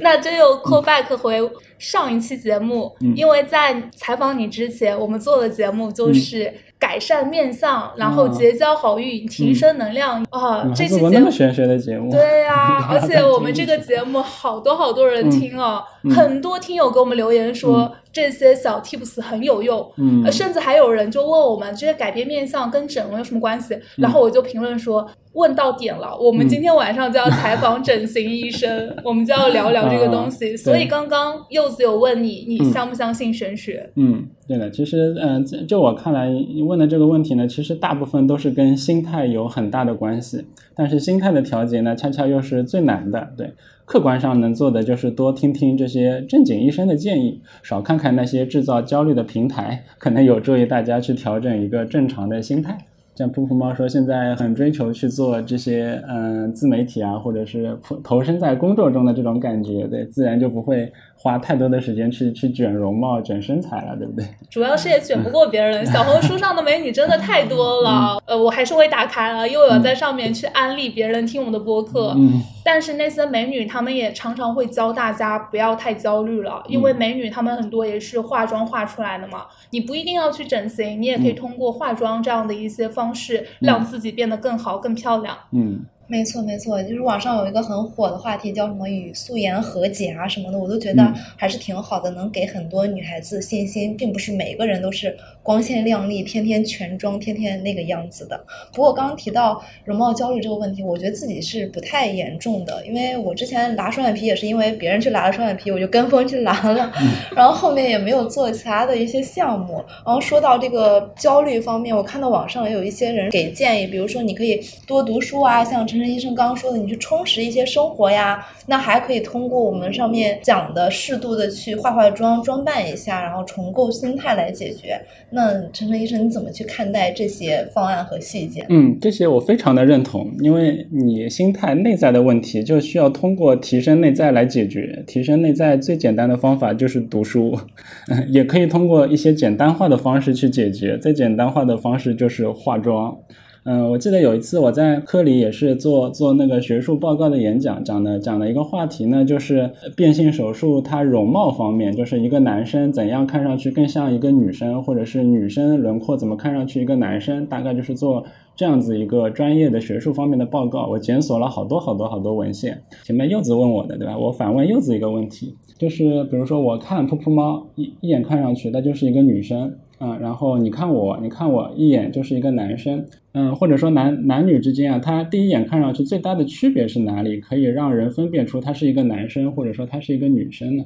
[0.00, 1.38] 那这又 call back 回
[1.76, 10.62] 上一期节目，嗯因为在采访你之前，我们做的节目就是改善面相，然后结交好运，提升能量啊。
[10.64, 11.26] 嗯，这期节目。
[11.26, 16.10] 么玄学的节目，对呀、 而且我们这个节目好多好多人听哦，嗯。
[16.10, 30.54] 很多听友给我们留言说、这些小 tips 很有用，嗯呃甚至还有人就问我们这些改变面相跟整容有什么关系，嗯然后我就评论说问到点了，我们今天晚上就要采访整形医生， 我们就要聊聊这个东西。
[30.54, 33.88] 啊所以刚刚柚子有问你，你嗯相不相信玄学？
[33.94, 40.44] 嗯，对的，其实，嗯、就我看来，你问的这个问题呢，其实大部分都是跟心态有很大的关系。
[40.74, 43.32] 但是心态的调节呢，恰恰又是最难的。
[43.36, 43.52] 对，
[43.90, 52.78] 客观上能做的就是多听听这些正经医生的建议，少看看那些制造焦虑的平台，可能有助于大家去调整一个正常的心态。
[53.20, 64.24] 像噗噗猫说，现在很追求去做这些嗯自媒体啊，或者是投投身在工作中的这种感觉，对，自然就不会花太多的时间去去卷容貌、卷身材了，对不对？
[64.48, 68.18] 主要是也卷不过别人， 小红书上的美女真的太多了。
[68.24, 72.14] 呃，我还是会打开了，因为我在上面去安利别人听我们的播客。
[72.16, 79.46] 嗯但是那些美女，她们也常常会教大家不要太焦虑了，因嗯为美女她们很多也是化妆化出来的嘛。
[79.70, 85.36] 你不一定要去整形，你也可以嗯通过化妆这样的一些方式，让自己变得更好、更漂亮。
[85.52, 98.44] 嗯没错，没错，就是网上有一个很火的话题，叫什么与素颜和解啊什么的，我都觉得嗯还是挺好的，能给很多女孩子信心，并不是每个人都是光鲜亮丽、天天全妆、天天那个样子的。
[98.72, 106.92] 不过刚刚提到容貌焦虑这个问题，我觉得自己是不太严重的，因为我之前拉双眼皮也是因为别人去拉了双眼皮，我就跟风去拉了，
[107.36, 109.76] 然后后面也没有做其他的一些项目。
[110.04, 118.46] 然后说到这个焦虑方面，我看到网上也有一些人给建议，比如说你可以多读书啊，像陈陈医生刚刚说的，你去充实一些生活呀。
[118.66, 125.00] 那还可以通过我们上面讲的适度的去化化妆、装扮一下，然后重构心态来解决。
[125.30, 128.64] 那陈晨医生，你怎么去看待这些方案和细节？
[128.68, 135.02] 嗯，这些我非常的认同，因为你心态内在的问题，就需要通过提升内在来解决。
[135.06, 137.58] 提升内在最简单的方法就是读书，
[138.30, 140.96] 也可以通过一些简单化的方式去解决。
[140.96, 143.18] 最简单化的方式就是化妆。
[143.64, 158.24] 嗯，我记得有一次我在科里也是做做那个学术报告的演讲，讲的讲的一个话题呢，就是变性手术它容貌方面，就是一个男生怎样看上去更像一个女生，或者是女生轮廓怎么看上去一个男生，大概就是做
[158.56, 160.86] 这样子一个专业的学术方面的报告。
[160.86, 162.82] 我检索了好多好多好多文献。
[163.04, 164.16] 前面柚子问我的，对吧？
[164.16, 169.74] 我反问柚子一个问题，就是比如说我看噗噗猫一一眼看上去它就是一个女生。
[170.00, 177.38] 嗯，然后你看我，你看我一眼就是一个男生，嗯，或者说男男女之间啊，他第一眼看上去最大的区别是哪里？
[177.38, 180.84] 可以让人分辨出他是一个男生，或者说他是一个女生呢？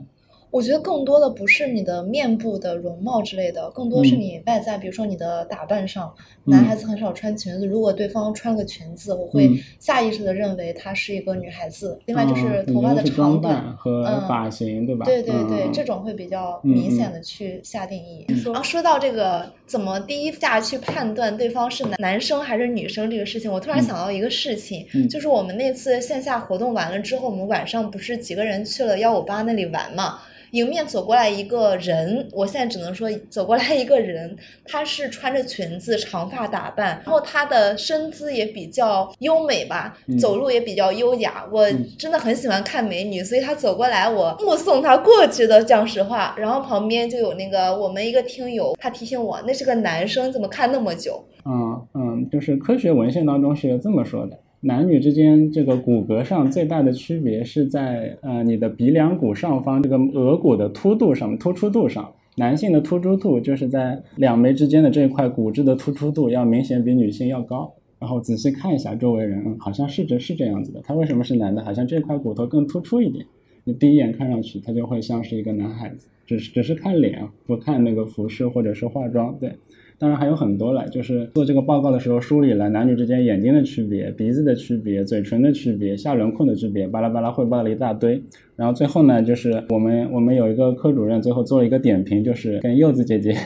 [0.54, 6.14] 我觉得更多的不是你的面部的容貌之类的，更多是你外在，比如说你的打扮上。
[6.16, 11.98] 嗯男孩子很少穿裙子，如果对方穿了个裙子，我会嗯下意识的认为她是一个女孩子。
[12.04, 15.06] 另外就是嗯头发的长短扮，和嗯发型，对吧？
[15.06, 18.26] 对对嗯对，嗯这种会比较嗯明显嗯的去下定义。
[18.28, 30.18] 嗯然后说到这个怎么第一下去判断对方是男男生还是女生这个事情，我突然嗯想到一个事情，嗯就是我们那次线下活动完了之后，我们晚上不是几个人去了幺五八那里玩嘛？
[30.54, 41.44] 迎面走过来一个人，我现在只能说走过来一个人，他是穿着裙子、长发打扮，然后他的身姿也比较优美吧，嗯走路也比较优雅。
[41.50, 46.36] 我嗯真的很喜欢看美女，所以他走过来，我目送他过去的，讲实话。
[46.38, 51.24] 然后旁边就有那个我们一个听友，他提醒我那是个男生，怎么看那么久？
[51.44, 62.12] 嗯嗯，就是科学文献当中是有这么说的：男女之间这个骨骼上最大的区别是在呃你的鼻梁骨上方这个额骨的凸度上面突出度上。
[62.36, 67.74] 男性的突出度就是在两眉之间的这一块骨质的突出度要明显比女性要高。
[68.00, 70.80] 然后仔细看一下周围人，好像是这是这样子的。
[70.82, 71.64] 他为什么是男的？
[71.64, 73.24] 好像这块骨头更突出一点。
[73.64, 79.36] 你第一眼看上去，他就会像是一个男孩子，只是只是看脸，不看那个服饰或者是化妆。
[79.38, 79.54] 对，
[79.98, 88.22] 当然还有很多了，就是做这个报告的时候梳理了男女之间眼睛的区别、鼻子的区别、嘴唇的区别、下轮廓的区别，巴拉巴拉汇报了一大堆。
[88.56, 93.36] 然后最后呢，就是我们 我们有一个科主任最后做了一个点评，就是跟柚子姐姐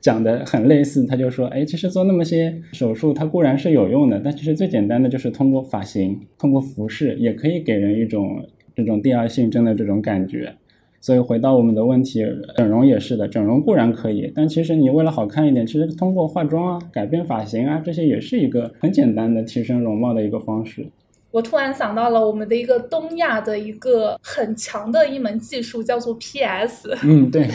[0.00, 8.44] 讲的很类似，他就说，哎，其实做那么些手术，它固然是有用的，但其实最简单的就是通过发型、通过服饰，也可以给人一种
[8.74, 10.54] 这种第二性征的这种感觉。
[11.00, 12.24] 所以回到我们的问题，
[12.56, 20.86] 整容也是的，整容固然可以，但其实你为了好看一点，其实通过化妆啊、改变发型啊，这些也是一个很简单的提升容貌的一个方式。
[21.30, 26.96] 我突然想到了我们的一个东亚的一个很强的一门技术，叫做 PS。
[27.02, 27.46] 嗯，对。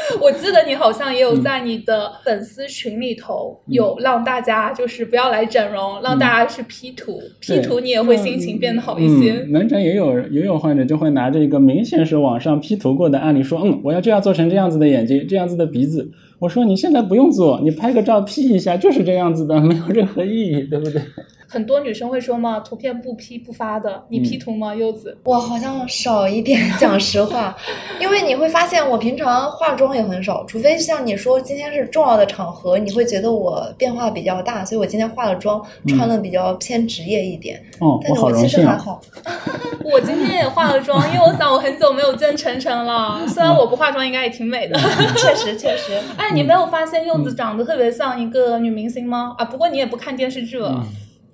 [0.20, 9.44] 我记得你好像也有在你的粉丝群里头有让大家就是不要来整容，让大家去 P 图，P 图你也会心情变得好一些。
[9.44, 16.10] 门诊也有也有患者就会拿着一个明显是网上 P 图过的案例说，嗯，我要这样做成这样子的眼睛，这样子的鼻子。
[16.38, 21.02] 我说你现在不用做，你拍个照 P 一下就是这样子的，没有任何意义，对不对？
[21.50, 25.16] 很多女生会说嘛，图片不 P 不发的，你 P 图吗，柚子？
[25.24, 27.56] 我好像少一点， 讲实话，
[27.98, 37.58] 因为你会发现我平常化妆也很少，除非像你说今天是重要的场合，你会觉得我变化比较大，所以我今天化了妆，穿的比较偏职业一点。
[37.80, 39.00] 哦，但是我其实还好。
[39.90, 44.78] 我今天也化了妆，因为我想我很久没有见晨晨了，虽然我不化妆应该也挺美的。
[45.16, 45.98] 确实确实。
[46.18, 49.34] 哎，你没有发现柚子长得特别像一个女明星吗？
[49.38, 50.84] 啊，不过你也不看电视剧了。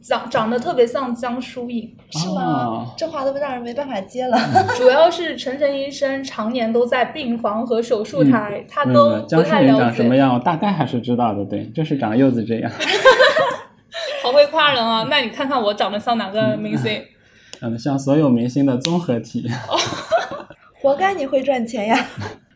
[0.06, 2.92] 长长得特别像江疏影，是吗？
[2.94, 4.38] 这话都让人没办法接了。
[4.76, 9.80] 主要是陈晨医生常年都在病房和手术台，他都不太了解。
[9.80, 11.42] 长什么样，我大概还是知道的。
[11.46, 12.70] 对，就是长柚子这样。
[14.22, 15.06] 好会夸人啊！
[15.08, 17.02] 那你看看我长得像哪个明星？
[17.58, 19.48] 长得像所有明星的综合体。
[20.82, 22.08] 活该你会赚钱呀！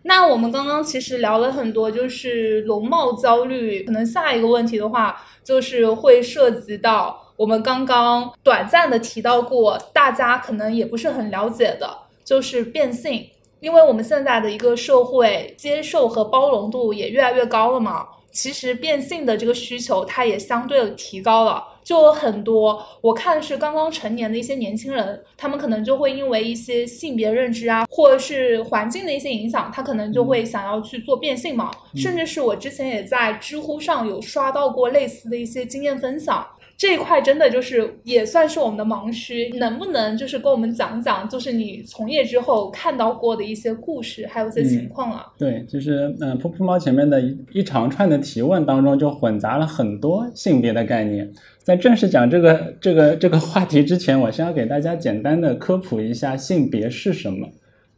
[0.02, 3.84] 那我们刚刚其实聊了很多，就是容貌焦虑。
[3.84, 7.24] 可能下一个问题的话，就是会涉及到。
[7.38, 11.88] 我们刚刚短暂的提到过，大家可能也不是很了解的，
[12.24, 13.24] 就是变性。
[13.60, 21.64] 因为我们现在的一个社会接受和包容度也越来越高了嘛，其实变性的这个需求它也相对的提高了。
[21.84, 31.70] 就有很多我看是刚刚成年的一些年轻人，他们可能就会因为一些性别认知啊，或者是环境的一些影响，他可能就会想要去做变性嘛。
[31.94, 36.44] 甚至是我之前也在知乎上有刷到过类似的一些经验分享。
[36.78, 45.26] 这一块真的就是也算是我们的盲区，能不能就是跟我们讲讲，就是你从业之后看到过的一些故事，还有一些情况啊？
[45.36, 51.28] 对，就是嗯，噗噗猫前面的一一长串的提问当中，就混杂了很多性别的概念。
[51.58, 57.48] 在正式讲这个这个这个话题之前，我先要给大家简单的科普一下性别是什么。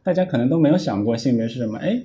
[0.03, 2.01] 大家可能都没有想过性别是什么，哎，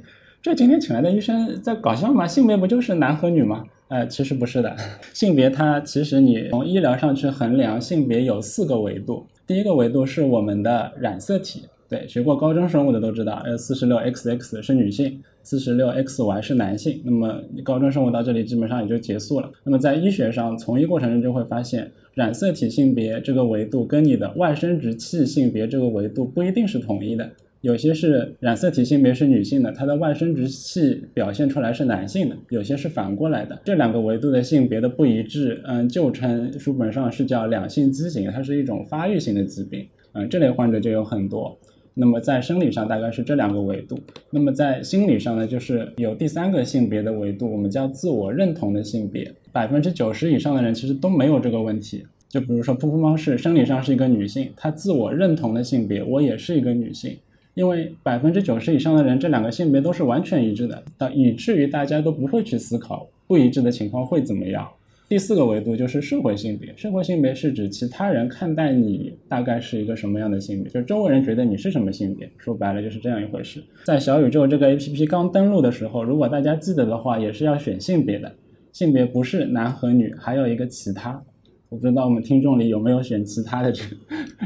[0.47, 2.25] 这今天请来的医生在搞笑吗？
[2.25, 3.65] 性别不就是男和女吗？
[3.89, 4.77] 呃，其实不是的，
[5.13, 9.27] 性别它其实你从医疗上去衡量性别有四个维度。
[9.45, 17.03] 第一个维度是我们的染色体，对，学过高中生物的都知道，呃，四十六 XX 是女性，四十六 XY 是男性。
[17.05, 19.51] 那么高中生物到这里基本上也就结束了。
[19.65, 27.29] 那么在医学上从医过程中就会发现，染色体性别这个维度跟你的外生殖器性别这个维度不一定是统一的。
[27.67, 33.61] 有些是染色体性别是女性的，它的外生殖器表现出来是男性的；有些是反过来的。
[33.65, 39.85] 这两个维度的性别的不一致，嗯，旧称书本上是叫两性畸形，它是一种发育性的疾病。
[40.13, 41.59] 嗯，这类患者就有很多。
[41.93, 43.99] 那么在生理上大概是这两个维度。
[44.31, 49.35] 那么在心理上呢，就是有第三个性别的维度，我们叫自我认同的性别。
[49.51, 52.07] 百分之九十以上的人其实都没有这个问题。
[52.29, 57.17] 就比如说噗噗猫是生理上是一个女性，她自我认同的性别我也是一个女性。
[57.57, 64.69] 因为百分之九十以上的人，这两个性别都是完全一致的，到以至于大家都不会去思考不一致的情况会怎么样。
[65.09, 72.31] 第四个维度就是社会性别，社会性别是指其他人看待你大概是一个什么样的性别，就是周围人觉得你是什么性别。
[72.37, 73.65] 说白了就是这样一回事。
[73.85, 78.35] 在小宇宙这个 APP 刚登录的时候，如果大家记得的话，也是要选性别的，
[78.73, 81.23] 性别不是男和女，还有一个其他。
[81.69, 83.83] 我不知道我们听众里有没有选其他的这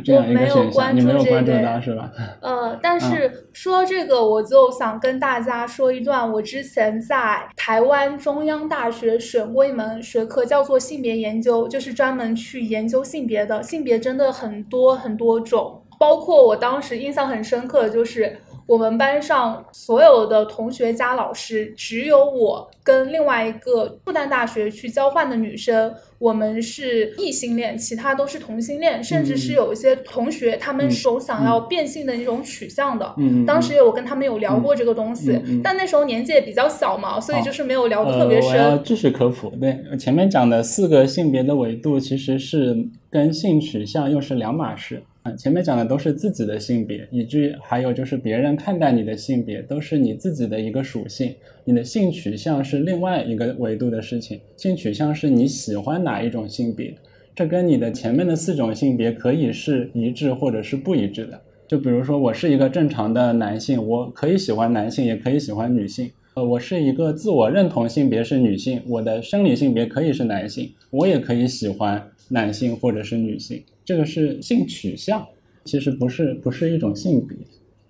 [0.03, 2.11] 这样一个选项，你没有关注到是吧？
[2.41, 13.63] 呃，但是说这个，我就想跟大家说一段我之前在台湾中央大学选过一门学科，叫做性别研究，就是专门去研究性别的。
[13.63, 18.39] 性别真的很多很多种，包括我当时印象很深刻的就是。
[18.71, 33.13] 我们班上所有的同学加老师，只有我跟另外一个复旦大学去交换的女生，我们是异性恋，其他都是同性恋，甚至是有一些同学他们有想要变性的那种取向的。
[33.19, 38.51] 嗯，当时有跟他们有聊过这个东西，但那时候年纪也比较小嘛，所以就是没有聊得特别深。
[38.53, 45.03] 我要继续科普，对前面讲的四个性别的维度，其实是跟性取向又是两码事。
[45.23, 51.35] 啊，前面讲的都是自己的性别，以至于还有就是别人看待你的性别，都是你自己的一个属性。
[51.65, 56.95] 你的性取向是另外一个维度的事情，性取向是你喜欢哪一种性别，
[57.35, 61.39] 这跟你的前面的四种性别可以是一致或者是不一致的。
[61.69, 66.11] 就比如说，我是一个正常的男性，我可以喜欢男性，也可以喜欢女性。
[66.35, 73.63] 呃，我是一个自我认同性别是女性，我的生理性别可以是男性，我也可以喜欢男性或者是女性。
[73.85, 75.27] 这个是性取向，
[75.65, 77.37] 其实不是不是一种性别。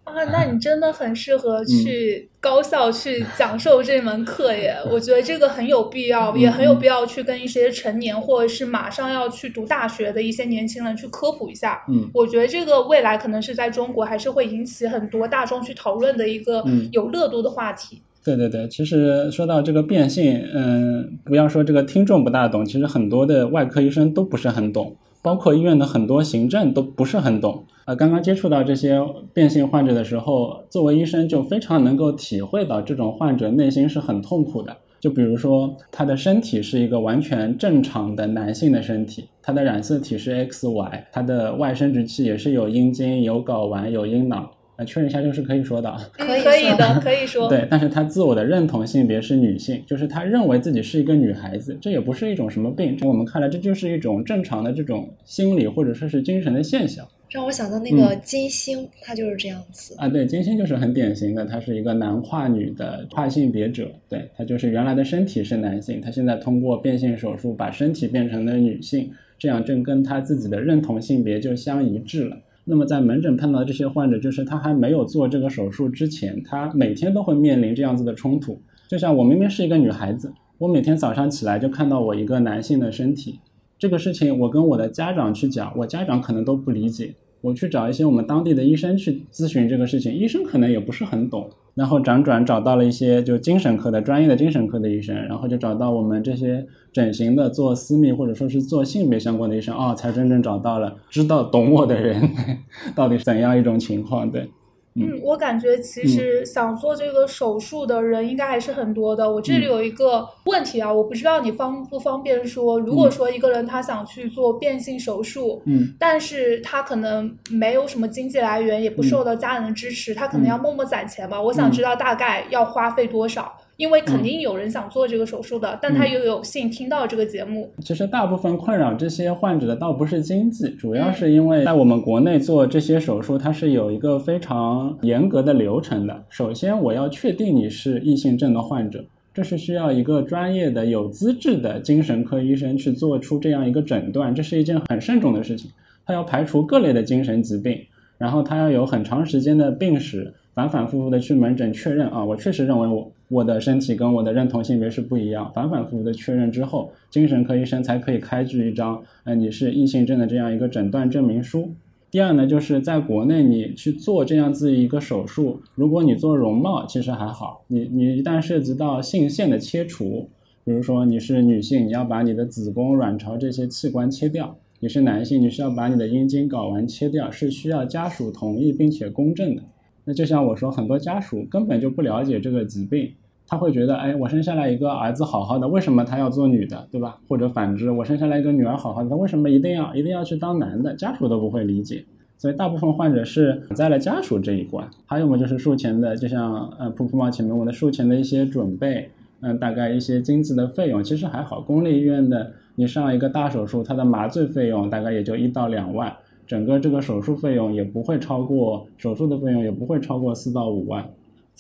[0.05, 4.75] 啊，那你真的很适合去高校去讲授这门课耶！
[4.91, 11.85] 我觉得这个很有必要，也很有必要去跟一些成年或者是马上要去读大学的一些年轻人去科普一下。
[11.89, 18.03] 嗯，我觉得这个未来可能是在中国还是会引起很多大众去讨论的一个有热度的话题。
[18.25, 24.97] 对对对，其实说到这个变性，嗯，不要说这个听众不大懂，其实很多的外科医生都不是很懂。
[25.23, 27.95] 包括医院的很多行政都不是很懂啊。
[27.95, 28.99] 刚刚接触到这些
[29.35, 34.75] 变性患者的时候，作为医生就非常能够体会到这种患者内心是很痛苦的。
[34.99, 44.49] 就比如说，他的身体是一个完全正常的男性的身体，他的染色体是 XY，他的外生殖器也是有阴茎、有睾丸、有阴囊。
[44.85, 47.49] 确认一下，这个是可以说的，可以可以的，可以说。
[47.51, 57.07] 对，但是他自我的认同性别是女性，就是他认为自己是一个女孩子，这也不是一种什么病，我们看来这就是一种正常的这种心理或者说是精神的现象。
[57.31, 60.09] 让我想到那个金星，他就是这样子啊。
[60.09, 72.37] 对，金星就是很典型的，他是一个男跨女的跨性别者，对他就是原来的身体是男性，他现在通过变性手术把身体变成了女性，这样正跟他自己的认同性别就相一致了。
[72.65, 78.61] 那么在门诊碰到这些患者，就是他还没有做这个手术之前，他每天都会面临这样子的冲突。
[78.87, 83.41] 就像我明明是一个女孩子，我每天早上起来就看到我一个男性的身体，
[83.79, 87.15] 这个事情我跟我的家长去讲，我家长可能都不理解。
[87.41, 91.49] 我去找一些我们当地的医生去咨询这个事情，医生可能也不是很懂。
[91.81, 102.21] 然后辗转找到了一些就精神科的专业的精神科的医生，然后就找到我们这些整形的做私密或者说是做性别相关的医生，啊，才真正找到了知道懂我的人，
[102.95, 104.31] 到底是怎样一种情况？
[104.31, 104.51] 对。
[104.95, 109.31] 嗯，我感觉其实想做这个手术的人应该还是很多的。
[109.31, 112.79] 我这里有一个问题啊，我不知道你方不方便说。
[112.81, 121.41] 如果说一个人他想去做变性手术，嗯，但是他可能没有什么经济来源，也不受到家人的支持，他可能要默默攒钱吧。
[121.41, 123.57] 我想知道大概要花费多少。
[123.81, 127.73] 因为肯定有人想做这个手术的，但他又有幸听到这个节目。
[127.81, 136.25] 其实大部分困扰这些患者的倒不是经济，主要是因为在我们国内做这些手术，它是有一个非常严格的流程的。
[136.29, 139.03] 首先，我要确定你是异性症的患者，
[139.33, 145.71] 这是需要一个专业的、有资质的精神科医生去做出这样一个诊断，这是一件很慎重的事情。
[146.05, 147.79] 他要排除各类的精神疾病，
[148.19, 150.35] 然后他要有很长时间的病史。
[150.53, 155.51] 反反复复的去门诊确认啊，我确实认为我我的身体跟我的认同性别是不一样。
[155.55, 161.73] 反反复复的确认之后，精神科医生才可以开具一张，呃，你是异性症的这样一个诊断证明书。
[162.11, 170.29] 第二呢，就是在国内你去做这样子一个手术，如果你做容貌其实还好，你你一旦涉及到性腺的切除，
[170.65, 179.63] 比如说你是女性，你要把你的子宫、卵巢这些器官切掉；你是男性，你需要把你的阴茎、睾丸切掉，是需要家属同意并且公证的。
[180.05, 183.13] 那就像我说，很多家属根本就不了解这个疾病，
[183.51, 187.19] 他会觉得，哎，我生下来一个儿子好好的，为什么他要做女的，对吧？
[187.27, 190.95] 或者反之，我生下来一个女儿好好的，他为什么一定要一定要去当男的？
[190.95, 192.05] 家属都不会理解，
[192.39, 194.89] 所以大部分患者是在了家属这一关。
[195.05, 201.61] 还有么就是术前的，就像呃噗噗猫前面问的术前的一些准备，嗯，大概一些经济的费用，其实还好。
[201.61, 206.15] 公立医院的你上一个大手术，它的麻醉费用大概也就一到两万。
[206.47, 211.09] 整个这个手术费用也不会超过手术的费用也不会超过四到五万，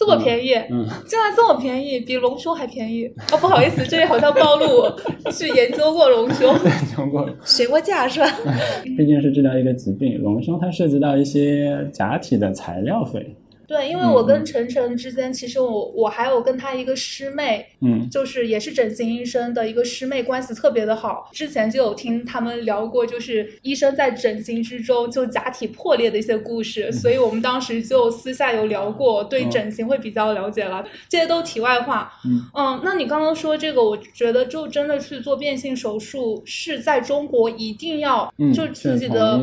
[0.00, 4.90] 这么便宜，嗯，竟然这么便宜，比隆胸还便宜哦，不好意思，这里好像暴露
[5.30, 8.26] 去研究过隆胸，研究过，学过价是吧？
[8.96, 13.36] 毕竟是治疗一个疾病，隆胸它涉及到一些假体的材料费。
[13.70, 21.30] 对，因为我跟晨晨之间，其实我我还有跟他一个师妹，嗯，就是也是整形医生的一个师妹，关系特别的好。
[21.30, 30.84] 之前就有听他们聊过，就是医生在整形之中就假体破裂的一些故事，所以我们当时就私下有聊过，对整形会比较了解了。
[31.08, 39.38] 这些都题外话，嗯嗯，那你刚刚说这个，我觉得就真的去做变性手术是在中国一定要，就自己的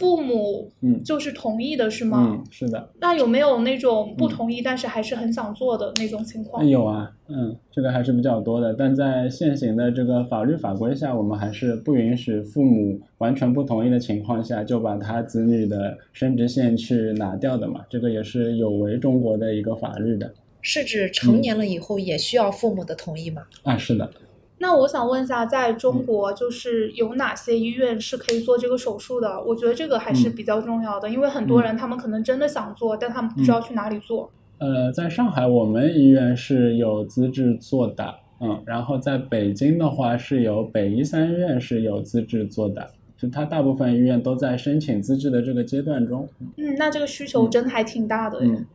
[0.00, 2.26] 父母，嗯，就是同意的是吗？
[2.32, 2.90] 嗯，是的。
[2.98, 3.59] 那有没有？
[3.64, 8.74] 那种不同意，但是还是很想做的那种情况有啊，嗯，这个还是比较多的。
[8.74, 17.84] 但在现行的这个法律法规下，我们还是不允许父母完全不同意的情况下就把他子女的生殖腺去拿掉的嘛。
[17.88, 20.32] 这个也是有违中国的一个法律的。
[20.62, 23.42] 是指成年了以后也需要父母的同意吗？
[23.62, 24.10] 啊，是的。
[24.62, 29.42] 那我想问一下，在中国就是有哪些医院是可以做这个手术的？
[29.42, 34.30] 我觉得这个还是比较重要的，因为很多人他们可能真的想做，但他们不知道去哪里做。
[34.58, 42.86] 呃，在上海我们医院是有资质做的，嗯，然后在北京的话是有北医三院是有资质做的，
[43.16, 46.28] 就它大部分医院都在申请资质的这个阶段中。
[46.58, 48.40] 嗯，那这个需求真的还挺大的。
[48.42, 48.66] 嗯。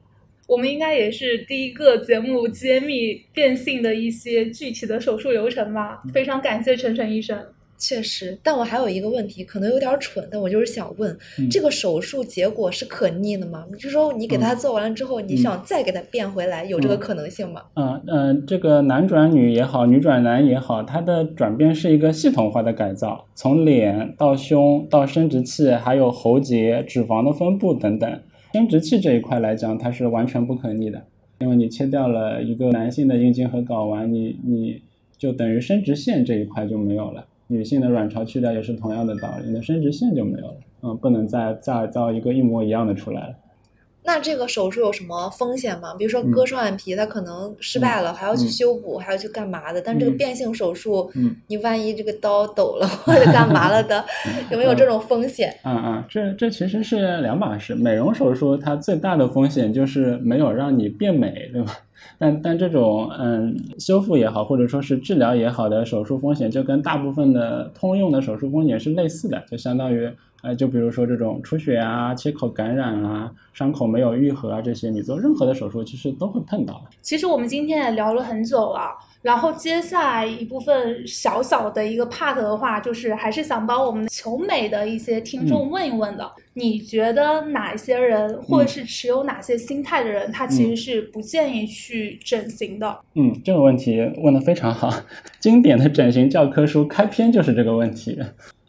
[0.48, 6.02] 我们应该也是第一个节目揭秘变性的一些具体的手术流程吧？
[6.14, 7.38] 非常感谢陈晨医生。
[7.78, 11.16] 确实，但我还有一个问题，可能有点蠢，但我就是想问，
[11.52, 13.66] 这个手术结果是可逆的吗？
[13.78, 17.64] 就说你给他做完了之后，你想再给他变回来，有这个可能性吗？
[17.74, 28.22] 嗯嗯，这个男转女也好，女转男也好，它的转变是一个系统化的改造，从脸到胸到生殖器，还有喉结、脂肪的分布等等。
[28.56, 31.03] 生殖器这一块来讲，它是完全不可逆的，
[31.39, 34.82] 因为你切掉了一个男性的阴茎和睾丸，你你
[35.18, 37.26] 就等于生殖腺这一块就没有了。
[37.47, 43.36] 女性的卵巢去掉也是同样的道理，你的生殖腺就没有了，嗯，不能再再造一个一模一样的出来了。
[44.06, 45.95] 那这个手术有什么风险吗？
[45.97, 49.82] 比如说割双眼皮，它可能失败了，还要去修补，还要去干嘛的？
[49.82, 51.12] 但这个变性手术，
[51.47, 54.06] 你万一这个刀抖了或者干嘛了的，
[54.51, 55.53] 有没有这种风险？
[55.64, 57.74] 嗯嗯，这这其实是两码事。
[57.74, 61.74] 美容手术它最大的风险就是没有让你变美，对吧？
[62.20, 70.10] 但但这种嗯修复也好，或者说是治疗也好的手术风险，就跟大部分的通用的手术风险是类似的，就相当于。
[70.46, 76.86] 呃，就比如说这种出血啊、切口感染啊、伤口没有愈合啊，这些你做任何的手术其实都会碰到。
[77.02, 78.91] 其实我们今天也聊了很久了，
[79.24, 93.00] 然后接下来一部分小小的一个 part 的话，就是还是想帮我们求美的一些听众问一问的，你觉得哪些人或者是持有哪些心态的人，他其实是不建议去整形的？
[93.16, 94.93] 嗯，这个问题问的非常好，
[95.41, 98.22] 经典的整形教科书开篇就是这个问题。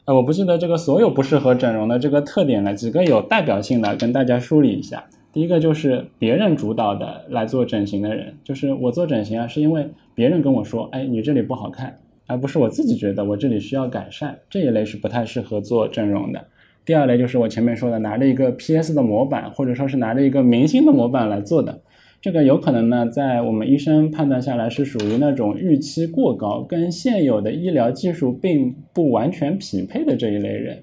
[0.06, 5.04] 呃，我不记得这个所有不适合整容的这个特点了，几个有代表性的跟大家梳理一下。
[5.32, 11.98] 第一个就是别人主导的来做整形的人，就是我做整形啊，是因为别人跟我说，哎，你这里不好看，
[12.28, 16.46] 而不是我自己觉得我这里需要改善，这一类是不太适合做整容的。
[16.84, 21.80] 第二类就是我前面说的，拿着一个 PS 的模板，或者说是拿着一个明星的模板来做的。
[22.26, 30.82] 这个有可能呢，在我们医生判断下来是属于那种预期过高，跟现有的医疗技术并不完全匹配的这一类人。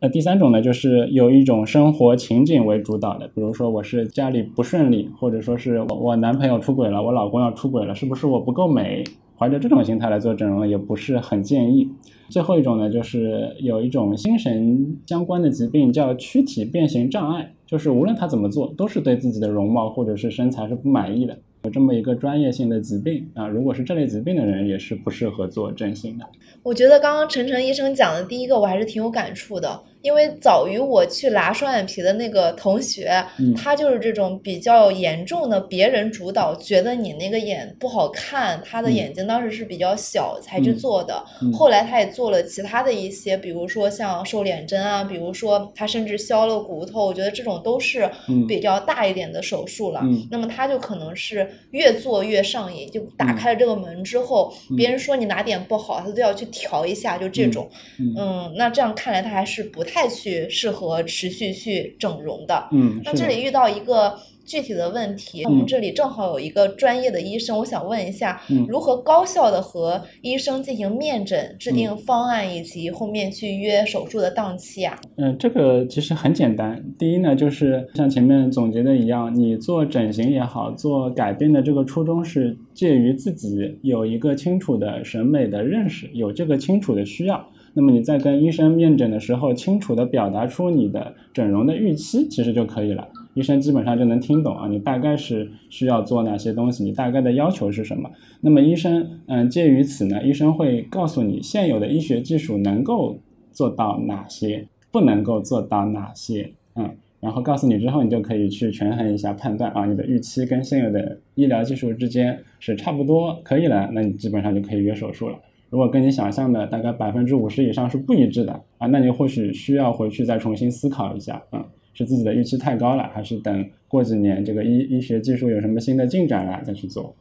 [0.00, 9.02] 那第三种呢，就是有一种生活情景为主导的，比如说我是家里不顺利，或者说是我我男朋友出轨了，我老公要出轨了，是不是我不够美？
[9.36, 11.90] 怀着这种心态来做整容也不是很建议。
[12.28, 17.52] 最后一种呢，就是有一种精神相关的疾病叫躯体变形障碍。
[17.66, 23.48] 就是无论他怎么做，都是对自己的容貌或者是身材是不满意的，有这么一个专业性的疾病啊。
[23.48, 26.26] 如果是这类疾病的人，也是不适合做整形的。
[26.62, 29.82] 我觉得刚刚陈晨医生讲的第一个，我还是挺有感触的。
[30.04, 33.10] 因为早于我去拉双眼皮的那个同学，
[33.56, 41.24] 他就是这种比较严重的别人主导，觉得你那个眼不好看，他的眼睛当时是比较小才去做的。
[41.54, 48.06] 后来他也做了其他的一些，比如说像瘦脸针啊，比如说他甚至削了骨头，我觉得这种都是
[48.46, 50.02] 比较大一点的手术了。
[50.30, 57.66] 那么他就可能是越做越上瘾，就打开了这个门之后，别人说你哪点不好，他都要去调一下，就这种。
[57.98, 59.93] 嗯，那这样看来他还是不太。
[59.94, 74.98] 太去适合持续去整容的，嗯，那这里遇到一个具体的问题，我们这里正好有一个专业的医生，我想问一下，如何高效的和医生进行面诊、制定方案以及后面去约手术的档期啊？
[75.16, 87.48] 嗯，这个其实很简单，第一呢，就是像前面总结的一样，你做整形也好，做改变的这个初衷是介于自己有一个清楚的审美的认识，有这个清楚的需要。
[87.74, 93.08] 那么你在跟医生面诊的时候，清楚的表达出你的整容的预期，其实就可以了。
[93.34, 98.08] 医生基本上就能听懂啊，你大概是需要做哪些东西，你大概的要求是什么。
[98.40, 103.18] 那么医生，嗯，介于此呢，医生会告诉你现有的医学技术能够
[103.50, 115.36] 做到哪些，不能够做到哪些，嗯，然后告诉你之后，你就可以去权衡一下判断啊，你的预期跟现有的医疗技术之间是差不多可以了，那你基本上就可以约手术了。
[115.74, 127.12] 如果跟你想象的大概百分之五十以上是不一致的啊，那你或许需要回去再重新思考一下，嗯，是自己的预期太高了，还是等过几年这个医医学技术有什么新的进展了再去做？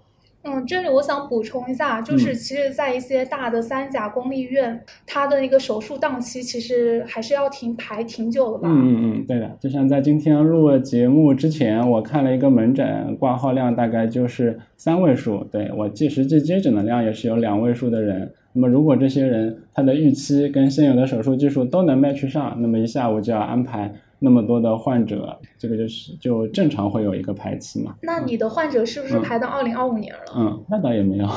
[0.44, 8.68] 嗯，这里我想补充一下，就是其实，在一些大的三甲公立医院，它的一个手术档期其实还是要停排挺久的吧？
[8.70, 9.58] 嗯嗯嗯，对的。
[9.60, 18.32] 就像在今天录节目之前，我看了一个门诊，挂号量大概就是三位数，对我计实际接诊的量也是有两位数的人。
[18.54, 23.94] 那么如果这些人他的预期跟现有的手术技术都能 match 上，那么一下午就要安排。
[24.24, 27.94] 那么多的患者，这个就是就正常会有一个排期嘛。
[28.02, 30.20] 那你的患者是不是排到二零二五年了？
[30.34, 31.28] 嗯，那倒也没有，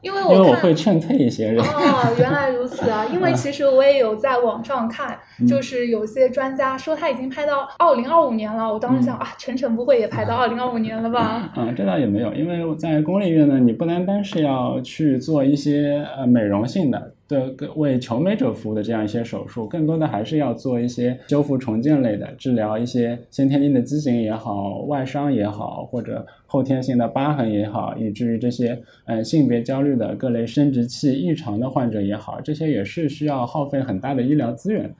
[0.00, 1.60] 因为 因为我会劝退一些人。
[1.60, 3.04] 哦，原来如此啊！
[3.12, 5.18] 因为其实我也有在网上看，
[5.48, 8.72] 就是有些专家说他已经排到二零二五年了。
[8.72, 11.52] 我当时想啊，晨晨不会也排到二零二五年了吧？
[11.56, 17.12] 嗯，这倒也没有，因为在公立医院呢，你不单单是要去做一些呃美容性的。
[17.28, 34.94] 的为求美者服务的这样一些手术，更多的还是要做一些修复重建类的治疗，一些先天性的畸形也好，外伤也好，或者后天性的疤痕也好，以至于这些嗯性别焦虑的各类生殖器异常的患者也好，这些也是需要耗费很大的医疗资源的。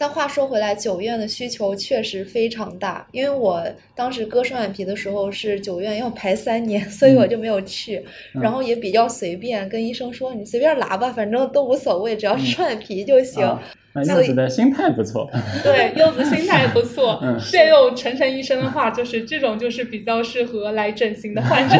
[0.00, 3.06] 但话说回来，九院的需求确实非常大。
[3.12, 3.62] 因为我
[3.94, 8.02] 当时割双眼皮的时候是九院要排三年， 所以我就没有去。
[8.32, 13.46] 然后也比较随便，跟医生说你随便拉吧，反正都无所谓，只要是双眼皮就行。
[13.92, 15.28] 那柚子的心态不错，
[15.64, 17.20] 对，柚子心态不错。
[17.50, 21.76] 借用陈晨医生的话，就是这种就是比较适合来整形的患者。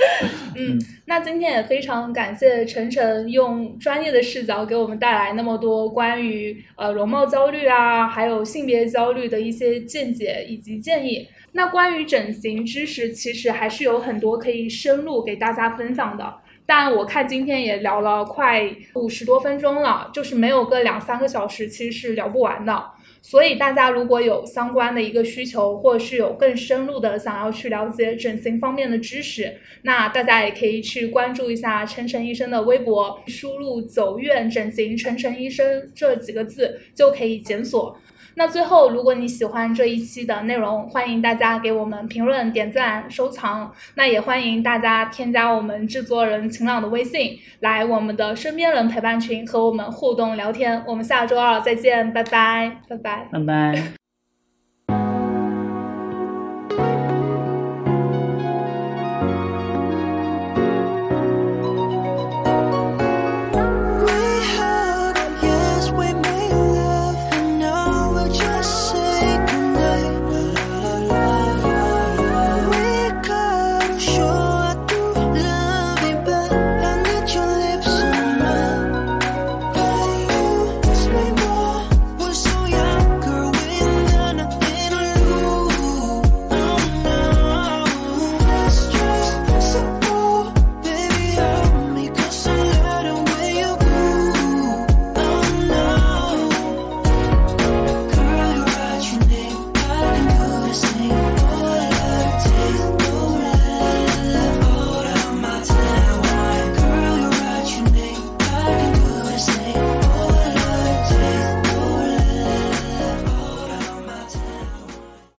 [0.56, 11.28] 嗯，那今天也非常感谢晨晨用专业的视角给我们带来那么多关于呃容貌焦虑啊，还有性别焦虑的一些见解以及建议。
[11.52, 16.34] 那关于整形知识，其实还是有很多可以深入给大家分享的。
[16.74, 22.82] 但我看今天也聊了快五十多分钟了，就是没有个两三个小时，其实是聊不完的。
[23.20, 37.94] 所以大家如果有相关的一个需求，或者是有更深入的想要去了解整形方面的知识，那大家也可以去关注一下陈晨医生的微博，输入“走院整形陈晨医生”这几个字就可以检索。
[38.34, 43.72] 那最后，如果你喜欢这一期的内容，欢迎大家给我们评论、点赞、收藏。
[43.94, 50.82] 那也欢迎大家添加我们制作人晴朗的微信，来我们的身边人陪伴群和我们互动聊天。
[50.86, 54.01] 我们下周二再见，拜拜，拜拜，拜拜。